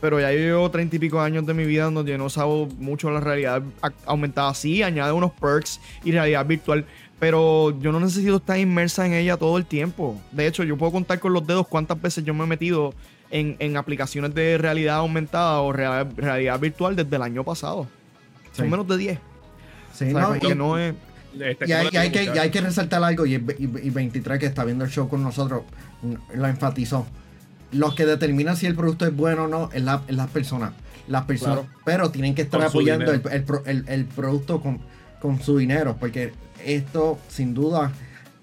Pero 0.00 0.20
ya 0.20 0.30
llevo 0.30 0.70
treinta 0.70 0.96
y 0.96 0.98
pico 0.98 1.20
años 1.20 1.46
de 1.46 1.54
mi 1.54 1.64
vida 1.64 1.90
donde 1.90 2.18
no 2.18 2.28
sabo 2.28 2.68
mucho 2.78 3.10
la 3.10 3.20
realidad 3.20 3.62
aumentada. 4.04 4.52
Sí, 4.54 4.82
añade 4.82 5.12
unos 5.12 5.32
perks 5.32 5.80
y 6.04 6.12
realidad 6.12 6.46
virtual. 6.46 6.84
Pero 7.18 7.78
yo 7.80 7.92
no 7.92 8.00
necesito 8.00 8.36
estar 8.36 8.58
inmersa 8.58 9.06
en 9.06 9.14
ella 9.14 9.38
todo 9.38 9.56
el 9.56 9.64
tiempo. 9.64 10.20
De 10.32 10.46
hecho, 10.46 10.64
yo 10.64 10.76
puedo 10.76 10.92
contar 10.92 11.18
con 11.18 11.32
los 11.32 11.46
dedos 11.46 11.66
cuántas 11.66 12.00
veces 12.00 12.24
yo 12.24 12.34
me 12.34 12.44
he 12.44 12.46
metido 12.46 12.92
en, 13.30 13.56
en 13.58 13.78
aplicaciones 13.78 14.34
de 14.34 14.58
realidad 14.58 14.96
aumentada 14.96 15.60
o 15.60 15.72
real- 15.72 16.12
realidad 16.14 16.60
virtual 16.60 16.94
desde 16.94 17.16
el 17.16 17.22
año 17.22 17.42
pasado. 17.42 17.88
Son 18.56 18.70
menos 18.70 18.86
de 18.88 18.96
10. 18.98 19.18
Sí, 19.94 20.04
O 20.04 20.10
sea, 20.10 20.20
no, 20.20 20.38
que 20.38 20.54
no 20.54 20.78
es... 20.78 20.94
Este, 21.38 21.68
y 21.68 21.72
hay, 21.72 21.86
¿cómo 21.86 21.94
y 21.94 21.96
hay 21.98 22.10
que, 22.12 22.24
y 22.24 22.38
hay 22.38 22.50
que 22.50 22.60
resaltar 22.62 23.02
algo, 23.04 23.26
y, 23.26 23.34
y- 23.34 23.38
y 23.58 23.90
23 23.90 24.38
que 24.38 24.46
está 24.46 24.64
viendo 24.64 24.84
el 24.84 24.90
show 24.90 25.06
con 25.08 25.22
nosotros 25.22 25.62
lo 26.34 26.46
enfatizó. 26.46 27.06
Los 27.72 27.94
que 27.94 28.06
determinan 28.06 28.56
si 28.56 28.66
el 28.66 28.74
producto 28.74 29.06
es 29.06 29.14
bueno 29.14 29.44
o 29.44 29.48
no 29.48 29.70
es 29.72 29.82
la, 29.82 30.02
es 30.08 30.14
las 30.16 30.28
personas. 30.30 30.72
Las 31.08 31.24
personas. 31.24 31.58
Claro. 31.60 31.80
Pero 31.84 32.10
tienen 32.10 32.34
que 32.34 32.42
estar 32.42 32.60
Con 32.60 32.68
apoyando 32.68 33.12
el, 33.12 33.20
el 33.30 33.42
pro- 33.44 33.62
el- 33.66 33.84
el 33.88 34.04
producto 34.06 34.60
con, 34.60 34.80
con 35.20 35.42
su 35.42 35.58
dinero. 35.58 35.96
Porque 36.00 36.32
esto, 36.64 37.18
sin 37.28 37.52
duda, 37.54 37.92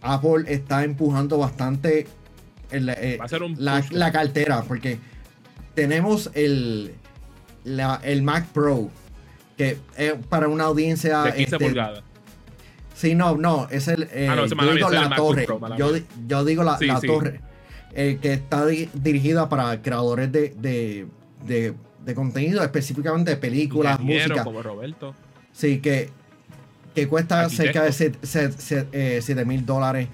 Apple 0.02 0.44
está 0.48 0.84
empujando 0.84 1.38
bastante 1.40 2.08
el, 2.70 2.90
eh, 2.90 3.18
Va 3.20 3.26
a 3.26 3.28
ser 3.28 3.42
un 3.44 3.56
la, 3.58 3.84
la 3.92 4.12
cartera. 4.12 4.62
Porque 4.68 5.00
tenemos 5.74 6.30
el, 6.36 6.94
la- 7.64 8.00
el 8.04 8.22
Mac 8.24 8.46
Pro. 8.54 8.90
Que 9.58 9.78
es 9.98 10.14
para 10.30 10.48
una 10.48 10.66
audiencia. 10.66 11.24
De 11.24 11.34
15 11.36 11.56
este, 11.56 11.66
pulgadas. 11.66 12.04
Sí, 12.96 13.16
no, 13.16 13.36
no, 13.38 13.68
es 13.70 13.88
el. 13.88 14.04
eh, 14.12 14.28
Ah, 14.30 14.36
no, 14.36 14.46
yo 14.46 14.74
digo 14.76 14.90
la 14.90 15.16
torre. 15.16 15.46
Pro, 15.46 15.60
yo, 16.28 16.46
digo 16.46 16.64
la, 16.64 16.78
Sí, 16.78 16.86
la 16.86 17.00
sí. 17.00 17.08
torre. 17.08 17.42
eh, 17.96 18.18
que 18.22 18.34
está 18.34 18.66
di- 18.66 18.90
dirigida 18.94 19.50
para 19.50 19.82
creadores 19.82 20.32
de, 20.32 20.54
de, 20.58 21.06
de, 21.46 21.74
de 22.04 22.16
contenido, 22.16 22.64
específicamente 22.64 23.32
de 23.32 23.38
películas, 23.38 24.00
música. 24.00 24.44
como 24.44 24.62
Roberto. 24.64 25.14
Sí, 25.52 25.80
que, 25.80 26.10
que 26.96 27.08
cuesta 27.08 27.42
Arquitecto. 27.42 27.92
cerca 28.26 28.88
de 28.92 29.22
7 29.22 29.46
mil 29.46 29.66
dólares. 29.66 30.08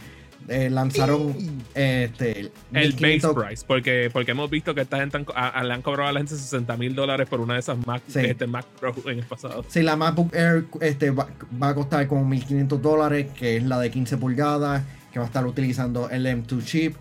Eh, 0.51 0.69
lanzaron 0.69 1.35
este, 1.75 2.39
El 2.39 2.51
base 2.71 2.87
1500 3.05 3.35
price, 3.35 3.63
porque, 3.67 4.09
porque 4.11 4.31
hemos 4.31 4.49
visto 4.49 4.73
que 4.73 4.81
esta 4.81 4.97
gente 4.97 5.17
han 5.17 5.25
a- 5.35 5.49
a- 5.49 5.63
le 5.63 5.73
han 5.75 5.81
cobrado 5.83 6.09
a 6.09 6.11
la 6.13 6.19
gente 6.21 6.35
60 6.35 6.75
mil 6.75 6.95
dólares 6.95 7.29
por 7.29 7.39
una 7.39 7.53
de 7.53 7.59
esas 7.59 7.77
Mac, 7.85 8.01
Sí. 8.07 8.19
este 8.23 8.47
Mac 8.47 8.65
Pro 8.79 8.95
en 9.05 9.19
el 9.19 9.25
pasado. 9.25 9.63
Sí, 9.67 9.83
la 9.83 9.95
MacBook 9.95 10.33
Air 10.33 10.65
este, 10.81 11.11
va, 11.11 11.27
va 11.61 11.69
a 11.69 11.75
costar 11.75 12.07
como 12.07 12.25
1500 12.25 12.81
dólares, 12.81 13.27
que 13.37 13.57
es 13.57 13.63
la 13.63 13.79
de 13.79 13.91
15 13.91 14.17
pulgadas, 14.17 14.83
que 15.13 15.19
va 15.19 15.25
a 15.25 15.27
estar 15.27 15.45
utilizando 15.45 16.09
el 16.09 16.25
M2 16.25 16.63
chip. 16.65 16.95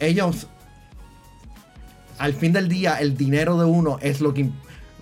Ellos, 0.00 0.48
al 2.18 2.34
fin 2.34 2.52
del 2.52 2.68
día, 2.68 2.96
el 3.00 3.16
dinero 3.16 3.56
de 3.58 3.64
uno 3.66 3.98
es 4.02 4.20
lo 4.20 4.34
que 4.34 4.50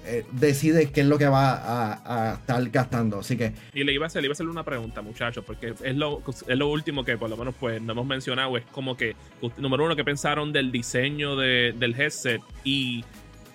eh, 0.09 0.25
decide 0.33 0.91
qué 0.91 1.03
es 1.03 1.07
lo 1.07 1.19
que 1.19 1.27
va 1.27 2.33
a, 2.33 2.35
estar 2.35 2.69
gastando. 2.71 3.21
Así 3.21 3.37
que, 3.37 3.53
Y 3.75 3.85
le 3.85 3.93
iba 3.93 4.07
a 4.07 4.09
hacer, 4.09 4.25
iba 4.25 4.35
a 4.39 4.43
una 4.43 4.65
pregunta, 4.65 5.03
muchachos, 5.03 5.45
porque 5.45 5.75
es 5.83 5.97
lo, 5.97 6.23
es 6.27 6.57
lo 6.59 6.69
último 6.69 7.05
que 7.05 7.17
por 7.19 7.29
lo 7.29 7.37
menos 7.37 7.55
pues 7.59 7.81
no 7.83 7.93
hemos 7.93 8.07
mencionado. 8.07 8.57
Es 8.57 8.65
como 8.67 8.97
que, 8.97 9.15
número 9.59 9.85
uno, 9.85 9.97
que 9.97 10.05
pensaron 10.05 10.53
del 10.53 10.73
diseño 10.73 11.37
de- 11.37 11.75
del 11.79 11.95
headset 12.01 12.41
y 12.65 13.05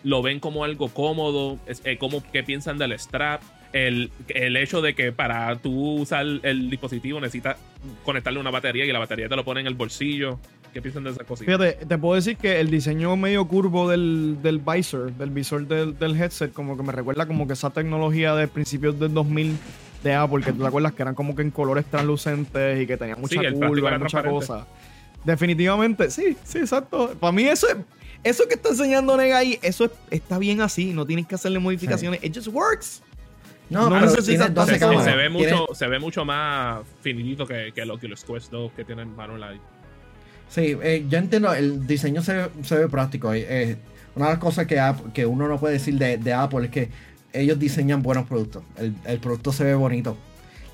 lo 0.04 0.22
ven 0.22 0.40
como 0.40 0.64
algo 0.64 0.90
cómodo, 0.90 1.60
es, 1.66 1.82
eh, 1.86 1.98
como 1.98 2.22
piensan 2.46 2.78
del 2.78 2.98
strap. 3.00 3.42
El, 3.72 4.12
el 4.28 4.56
hecho 4.56 4.82
de 4.82 4.94
que 4.94 5.12
para 5.12 5.56
tú 5.58 5.96
usar 5.96 6.26
el 6.44 6.70
dispositivo 6.70 7.20
necesitas 7.20 7.58
conectarle 8.04 8.40
una 8.40 8.52
batería 8.52 8.86
y 8.86 8.92
la 8.92 9.00
batería 9.00 9.28
te 9.28 9.36
lo 9.36 9.44
pone 9.44 9.62
en 9.62 9.68
el 9.68 9.74
bolsillo. 9.74 10.40
¿Qué 10.74 10.82
piensan 10.82 11.04
de 11.04 11.12
esa 11.12 11.24
cosita? 11.24 11.46
Fíjate, 11.46 11.86
te 11.86 11.98
puedo 12.00 12.16
decir 12.16 12.36
que 12.36 12.60
el 12.60 12.72
diseño 12.72 13.16
medio 13.16 13.48
curvo 13.48 13.88
del, 13.90 14.40
del 14.42 14.58
visor, 14.60 15.14
del 15.14 15.30
visor 15.30 15.68
del, 15.68 15.98
del 16.00 16.20
headset, 16.20 16.52
como 16.52 16.76
que 16.76 16.82
me 16.84 16.92
recuerda 16.92 17.26
como 17.28 17.46
que 17.46 17.54
esa 17.54 17.70
tecnología 17.70 18.34
de 18.36 18.48
principios 18.48 19.00
del 19.00 19.14
2000 19.14 19.56
de 20.04 20.14
Apple, 20.16 20.44
que 20.44 20.52
tú 20.52 20.60
te 20.62 20.68
acuerdas 20.68 20.94
que 20.94 21.02
eran 21.04 21.16
como 21.16 21.36
que 21.36 21.44
en 21.44 21.52
colores 21.52 21.86
translucentes 21.86 22.82
y 22.82 22.88
que 22.88 22.98
tenían 22.98 23.22
mucha 23.22 23.40
Sí, 23.40 23.54
curva 23.56 23.88
era 23.90 23.98
y 23.98 24.00
mucha 24.02 24.24
cosa. 24.24 24.68
Definitivamente, 25.24 26.10
sí, 26.12 26.36
sí, 26.44 26.58
exacto. 26.58 27.16
Para 27.20 27.32
mí 27.32 27.44
eso 27.44 27.68
es, 27.70 27.78
eso 28.24 28.46
que 28.48 28.56
está 28.56 28.70
enseñando 28.70 29.16
Nega 29.16 29.38
ahí, 29.38 29.58
eso 29.62 29.86
es- 29.86 29.92
está 30.12 30.38
bien 30.38 30.60
así, 30.62 30.92
no 30.94 31.06
tienes 31.06 31.28
que 31.28 31.36
hacerle 31.36 31.60
modificaciones, 31.60 32.22
it 32.24 32.36
just 32.36 32.48
works. 32.50 33.02
no, 33.70 33.90
No 33.90 33.96
pero. 33.96 34.08
12 34.12 34.22
se, 34.74 34.80
cámaras. 34.80 35.06
se 35.06 35.16
ve 35.16 35.30
mucho, 35.30 35.68
se 35.74 35.88
ve 35.88 36.00
mucho 36.00 36.26
más 36.26 36.82
finito 37.02 37.46
que, 37.48 37.72
que 37.74 37.82
el 37.82 37.92
Oculus 37.92 38.24
Quest 38.26 38.52
2 38.52 38.72
que 38.74 38.84
tienen 38.84 39.16
Manuel 39.16 39.44
ahí. 39.44 39.62
Sí, 40.54 40.78
eh, 40.84 41.06
yo 41.10 41.18
entiendo, 41.18 41.52
el 41.54 41.88
diseño 41.88 42.22
se, 42.22 42.34
ve- 42.38 42.50
se 42.64 42.76
ve 42.78 42.88
práctico. 42.88 43.34
eh, 43.34 43.46
eh, 43.50 43.78
una 44.16 44.26
de 44.28 44.32
las 44.34 44.40
cosas 44.40 44.68
que, 44.68 44.80
que 45.14 45.26
uno 45.26 45.48
no 45.48 45.60
puede 45.60 45.74
decir 45.74 45.98
de, 45.98 46.18
de 46.18 46.34
Apple 46.34 46.66
es 46.66 46.70
que 46.72 46.90
ellos 47.34 47.58
diseñan 47.58 48.04
buenos 48.04 48.28
productos. 48.28 48.64
El, 48.78 48.94
el 49.06 49.20
producto 49.20 49.52
se 49.52 49.64
ve 49.64 49.74
bonito. 49.74 50.16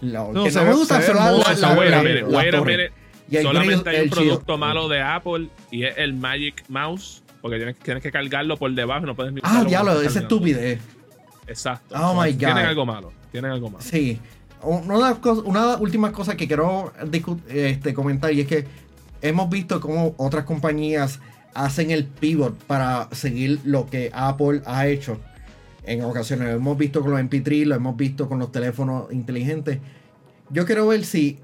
Lo 0.02 0.34
No, 0.34 0.44
que 0.44 0.52
se 0.52 0.60
no 0.60 0.66
me 0.66 0.74
gusta 0.74 0.96
se 0.96 1.02
ve 1.02 1.08
son 1.08 1.16
las- 1.16 1.26
hermoso, 1.28 1.50
las- 1.50 1.60
se 1.60 1.66
ve 1.68 1.74
wait 1.80 1.88
a 1.88 1.96
las- 1.96 2.04
minute, 2.04 2.22
las 2.24 2.32
wait 2.34 2.54
a 2.54 2.58
torres. 2.58 2.78
minute. 2.78 2.94
Y 3.32 3.38
el 3.38 3.44
Solamente 3.44 3.90
hay 3.92 4.04
un 4.04 4.10
producto 4.10 4.58
malo 4.58 4.88
de 4.90 5.02
Apple 5.02 5.48
y 5.72 5.84
es 5.86 5.98
el 5.98 6.14
Magic 6.14 6.64
Mouse. 6.68 7.24
Porque 7.42 7.56
tienes, 7.56 7.78
tienes 7.78 8.04
que 8.04 8.12
cargarlo 8.12 8.58
por 8.58 8.70
debajo 8.74 9.04
y 9.04 9.08
no 9.08 9.16
puedes 9.16 9.32
ni 9.32 9.40
Ah, 9.44 9.64
diablo, 9.66 10.02
esa 10.02 10.20
estupidez. 10.20 10.82
Exacto. 11.48 11.96
Oh 11.98 12.22
my 12.22 12.34
Tienen 12.34 12.58
God. 12.58 12.66
algo 12.66 12.86
malo. 12.86 13.14
Tienen 13.32 13.52
algo 13.52 13.70
malo. 13.70 13.82
Sí. 13.82 14.20
Una 14.62 14.96
de 14.96 15.00
las, 15.02 15.14
cosas, 15.20 15.46
una 15.46 15.62
de 15.62 15.68
las 15.74 15.80
últimas 15.80 16.12
cosas 16.12 16.36
que 16.36 16.48
quiero 16.48 16.92
este, 17.48 17.94
comentar 17.94 18.34
y 18.34 18.42
es 18.42 18.48
que 18.48 18.66
hemos 19.22 19.50
visto 19.50 19.80
cómo 19.82 20.14
otras 20.18 20.46
compañías 20.46 21.20
hacen 21.54 21.92
el 21.92 22.06
pivot 22.06 22.56
para 22.66 23.10
seguir 23.12 23.60
lo 23.64 23.88
que 23.90 24.12
Apple 24.14 24.62
ha 24.66 24.88
hecho 24.88 25.20
en 25.84 26.04
ocasiones. 26.04 26.48
Lo 26.50 26.54
hemos 26.56 26.78
visto 26.78 27.02
con 27.02 27.12
los 27.12 27.20
MP3, 27.20 27.66
lo 27.66 27.76
hemos 27.76 27.98
visto 27.98 28.28
con 28.30 28.40
los 28.40 28.52
teléfonos 28.52 29.12
inteligentes. 29.12 29.80
Yo 30.52 30.66
quiero 30.66 30.88
ver 30.88 31.06
si 31.06 31.40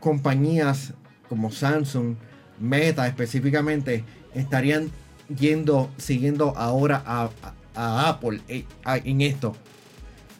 compañías 0.00 0.94
como 1.28 1.50
Samsung, 1.50 2.16
Meta 2.58 3.06
específicamente, 3.06 4.04
estarían 4.34 4.90
yendo, 5.34 5.90
siguiendo 5.96 6.56
ahora 6.56 7.02
a, 7.06 7.30
a- 7.42 7.54
a 7.74 8.08
Apple 8.10 8.40
eh, 8.48 8.64
en 9.04 9.20
esto. 9.22 9.56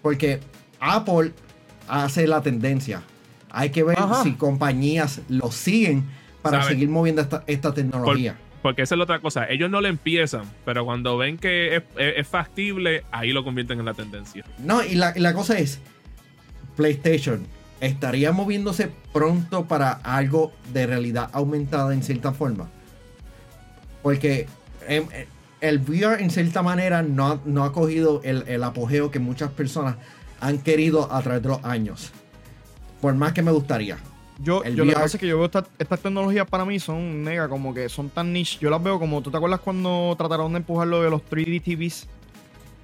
Porque 0.02 0.40
Apple 0.80 1.32
hace 1.88 2.26
la 2.26 2.42
tendencia. 2.42 3.02
Hay 3.50 3.70
que 3.70 3.82
ver 3.84 3.98
Ajá. 3.98 4.22
si 4.22 4.32
compañías 4.32 5.20
lo 5.28 5.50
siguen 5.50 6.04
para 6.42 6.58
seguir 6.68 6.88
moviendo 6.88 7.22
esta, 7.22 7.44
esta 7.46 7.72
tecnología. 7.74 8.36
Porque 8.62 8.82
esa 8.82 8.94
es 8.94 8.98
la 8.98 9.04
otra 9.04 9.20
cosa. 9.20 9.48
Ellos 9.48 9.70
no 9.70 9.80
le 9.80 9.88
empiezan, 9.88 10.42
pero 10.66 10.84
cuando 10.84 11.16
ven 11.16 11.38
que 11.38 11.76
es, 11.76 11.82
es- 11.96 12.14
es 12.18 12.28
factible, 12.28 13.04
ahí 13.10 13.32
lo 13.32 13.42
convierten 13.44 13.78
en 13.78 13.86
la 13.86 13.94
tendencia. 13.94 14.44
No, 14.58 14.84
y 14.84 14.94
la, 14.96 15.12
y 15.16 15.20
la 15.20 15.32
cosa 15.32 15.58
es, 15.58 15.80
PlayStation 16.76 17.46
estaría 17.80 18.32
moviéndose 18.32 18.90
pronto 19.12 19.64
para 19.66 19.92
algo 19.92 20.52
de 20.74 20.86
realidad 20.86 21.30
aumentada 21.32 21.94
en 21.94 22.02
cierta 22.02 22.32
forma. 22.32 22.68
Porque 24.02 24.46
em, 24.86 25.04
el 25.60 25.78
VR 25.78 26.22
en 26.22 26.30
cierta 26.30 26.62
manera 26.62 27.02
no, 27.02 27.28
ha- 27.28 27.40
no 27.44 27.64
ha 27.64 27.72
cogido 27.72 28.20
el, 28.24 28.44
el 28.46 28.62
apogeo 28.64 29.10
que 29.10 29.18
muchas 29.18 29.50
personas 29.50 29.96
han 30.40 30.58
querido 30.58 31.12
a 31.12 31.22
través 31.22 31.42
de 31.42 31.48
los 31.48 31.64
años. 31.64 32.12
Por 33.00 33.14
más 33.14 33.32
que 33.32 33.42
me 33.42 33.50
gustaría. 33.50 33.96
Yo, 34.42 34.64
yo 34.64 34.84
lo 34.84 34.86
que 34.86 34.92
pasa 34.92 35.16
es 35.16 35.20
que 35.20 35.26
yo 35.26 35.36
veo 35.36 35.46
esta- 35.46 35.66
estas 35.78 36.00
tecnologías 36.00 36.46
para 36.48 36.64
mí 36.64 36.78
son 36.80 37.22
mega, 37.22 37.48
como 37.48 37.74
que 37.74 37.88
son 37.88 38.08
tan 38.08 38.32
niche. 38.32 38.58
Yo 38.60 38.70
las 38.70 38.82
veo 38.82 38.98
como, 38.98 39.20
¿tú 39.22 39.30
te 39.30 39.36
acuerdas 39.36 39.60
cuando 39.60 40.14
trataron 40.16 40.52
de 40.52 40.58
empujar 40.58 40.88
lo 40.88 41.02
de 41.02 41.10
los 41.10 41.22
3D 41.22 41.60
TVs? 41.60 42.06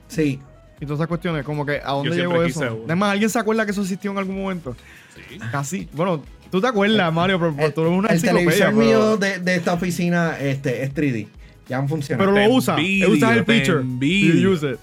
Sí, 0.08 0.40
Y 0.78 0.84
todas 0.84 0.98
esas 1.00 1.08
cuestiones, 1.08 1.42
como 1.44 1.64
que 1.64 1.80
¿a 1.82 1.92
dónde 1.92 2.14
llegó 2.14 2.42
eso? 2.42 2.82
Además, 2.84 3.12
¿alguien 3.12 3.30
se 3.30 3.38
acuerda 3.38 3.64
que 3.64 3.70
eso 3.70 3.80
existió 3.80 4.10
en 4.10 4.18
algún 4.18 4.36
momento? 4.42 4.76
Sí. 5.14 5.38
Casi. 5.50 5.88
Bueno, 5.94 6.22
tú 6.50 6.60
te 6.60 6.66
acuerdas, 6.66 7.10
Mario, 7.12 7.38
pero, 7.40 7.54
pero 7.54 7.66
el, 7.68 7.72
tú 7.72 7.80
eres 7.80 7.92
una 7.94 8.08
el 8.10 8.20
televisor 8.20 8.66
pero- 8.66 8.76
mío 8.76 9.16
de, 9.16 9.38
de 9.38 9.54
esta 9.54 9.72
oficina 9.72 10.38
este, 10.38 10.82
es 10.82 10.92
3D. 10.94 11.28
Ya 11.68 11.82
funciona. 11.88 12.18
Pero 12.22 12.32
lo 12.32 12.54
usa. 12.54 12.74
envidio, 12.76 13.10
Usas 13.10 13.36
el 13.38 13.44
feature. 13.46 13.82
Do 13.82 14.06
you 14.06 14.50
use 14.52 14.70
it? 14.70 14.78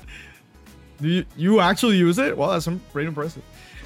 Do 0.99 1.07
you, 1.07 1.23
you 1.38 1.62
actually 1.62 2.03
use 2.03 2.19
it? 2.19 2.36
Wow, 2.36 2.51
that's 2.51 2.67
pretty 2.91 3.07
impressive. 3.07 3.43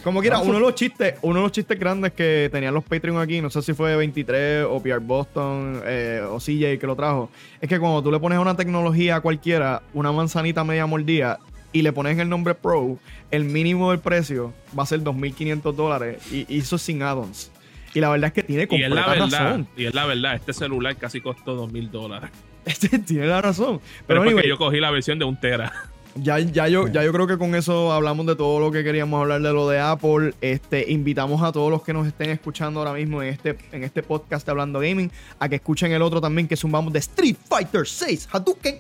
Como 0.08 0.22
quiera, 0.22 0.40
uno 0.40 0.54
de 0.54 0.60
los 0.62 0.74
chistes, 0.74 1.16
uno 1.22 1.40
de 1.40 1.44
los 1.44 1.52
chistes 1.52 1.78
grandes 1.78 2.14
que 2.14 2.48
tenían 2.50 2.74
los 2.74 2.86
Patreon 2.86 3.18
aquí, 3.18 3.42
no 3.42 3.50
sé 3.50 3.62
si 3.62 3.74
fue 3.74 3.94
23 3.98 4.66
o 4.70 4.82
PR 4.82 5.00
Boston 5.00 5.82
eh, 5.86 6.22
o 6.26 6.38
CJ 6.40 6.80
que 6.80 6.88
lo 6.88 6.96
trajo, 6.96 7.30
es 7.60 7.68
que 7.68 7.78
cuando 7.78 8.02
tú 8.02 8.10
le 8.10 8.18
pones 8.18 8.38
a 8.38 8.40
una 8.40 8.56
tecnología 8.56 9.20
cualquiera, 9.20 9.84
una 9.94 10.14
manzanita 10.14 10.64
media 10.64 10.86
mordida, 10.86 11.40
y 11.74 11.82
le 11.82 11.92
pones 11.92 12.18
el 12.20 12.30
nombre 12.30 12.56
Pro, 12.56 12.98
el 13.32 13.44
mínimo 13.44 13.92
del 13.92 14.00
precio 14.00 14.54
va 14.80 14.84
a 14.84 14.86
ser 14.86 15.02
2.500 15.02 15.74
dólares 15.74 16.20
y, 16.32 16.46
y 16.48 16.60
eso 16.60 16.78
sin 16.78 17.04
add-ons. 17.04 17.52
Y 17.94 18.00
la 18.00 18.08
verdad 18.08 18.28
es 18.28 18.34
que 18.34 18.44
tiene 18.44 18.66
Y 18.72 18.84
es 18.84 18.90
la 18.90 19.04
completa 19.04 19.26
verdad. 19.26 19.44
razón. 19.44 19.68
Y 19.76 19.86
es 19.88 19.94
la 19.94 20.06
verdad. 20.06 20.36
Este 20.36 20.54
celular 20.54 20.96
casi 20.96 21.20
costó 21.20 21.54
dos 21.54 21.70
mil 21.70 21.92
dólares. 21.92 22.30
Este 22.66 22.98
tiene 23.00 23.28
la 23.28 23.42
razón. 23.42 23.80
Pero 23.80 24.06
Pero, 24.08 24.20
es 24.22 24.26
porque 24.26 24.30
anyway, 24.30 24.50
yo 24.50 24.58
cogí 24.58 24.80
la 24.80 24.92
versión 24.92 25.20
de 25.20 25.26
un 25.26 25.38
tera. 25.38 25.74
Ya, 26.22 26.40
ya, 26.40 26.68
yo, 26.68 26.88
ya 26.88 27.04
yo 27.04 27.12
creo 27.12 27.28
que 27.28 27.38
con 27.38 27.56
eso 27.56 27.92
hablamos 27.92 28.26
de 28.26 28.36
todo 28.36 28.60
lo 28.60 28.72
que 28.72 28.84
queríamos 28.84 29.22
hablar 29.22 29.42
de 29.42 29.54
lo 29.54 29.68
de 29.70 29.80
Apple. 29.80 30.34
Este, 30.42 30.92
invitamos 30.92 31.42
a 31.44 31.52
todos 31.52 31.70
los 31.70 31.84
que 31.84 31.94
nos 31.94 32.08
estén 32.08 32.30
escuchando 32.30 32.80
ahora 32.80 32.94
mismo 32.94 33.22
en 33.22 33.30
este, 33.30 33.58
en 33.72 33.84
este 33.84 34.04
podcast 34.04 34.46
de 34.46 34.52
Hablando 34.52 34.80
Gaming 34.80 35.12
a 35.40 35.50
que 35.50 35.56
escuchen 35.56 35.92
el 35.92 36.02
otro 36.02 36.22
también 36.22 36.48
que 36.48 36.56
zumbamos 36.56 36.94
de 36.94 37.00
Street 37.00 37.36
Fighter 37.48 37.88
6 37.88 38.30
Hadouken. 38.32 38.80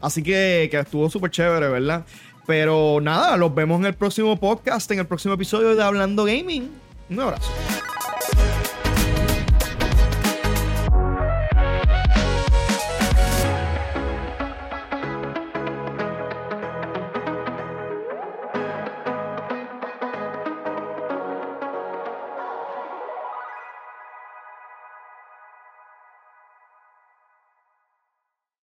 Así 0.00 0.22
que, 0.22 0.68
que 0.70 0.78
estuvo 0.78 1.08
súper 1.08 1.30
chévere, 1.30 1.68
¿verdad? 1.68 2.04
Pero 2.46 2.98
nada, 3.00 3.36
los 3.36 3.54
vemos 3.54 3.78
en 3.80 3.86
el 3.86 3.94
próximo 3.94 4.38
podcast, 4.38 4.90
en 4.90 4.98
el 4.98 5.06
próximo 5.06 5.34
episodio 5.34 5.76
de 5.76 5.82
Hablando 5.82 6.24
Gaming. 6.24 6.68
Un 7.10 7.20
abrazo. 7.20 7.50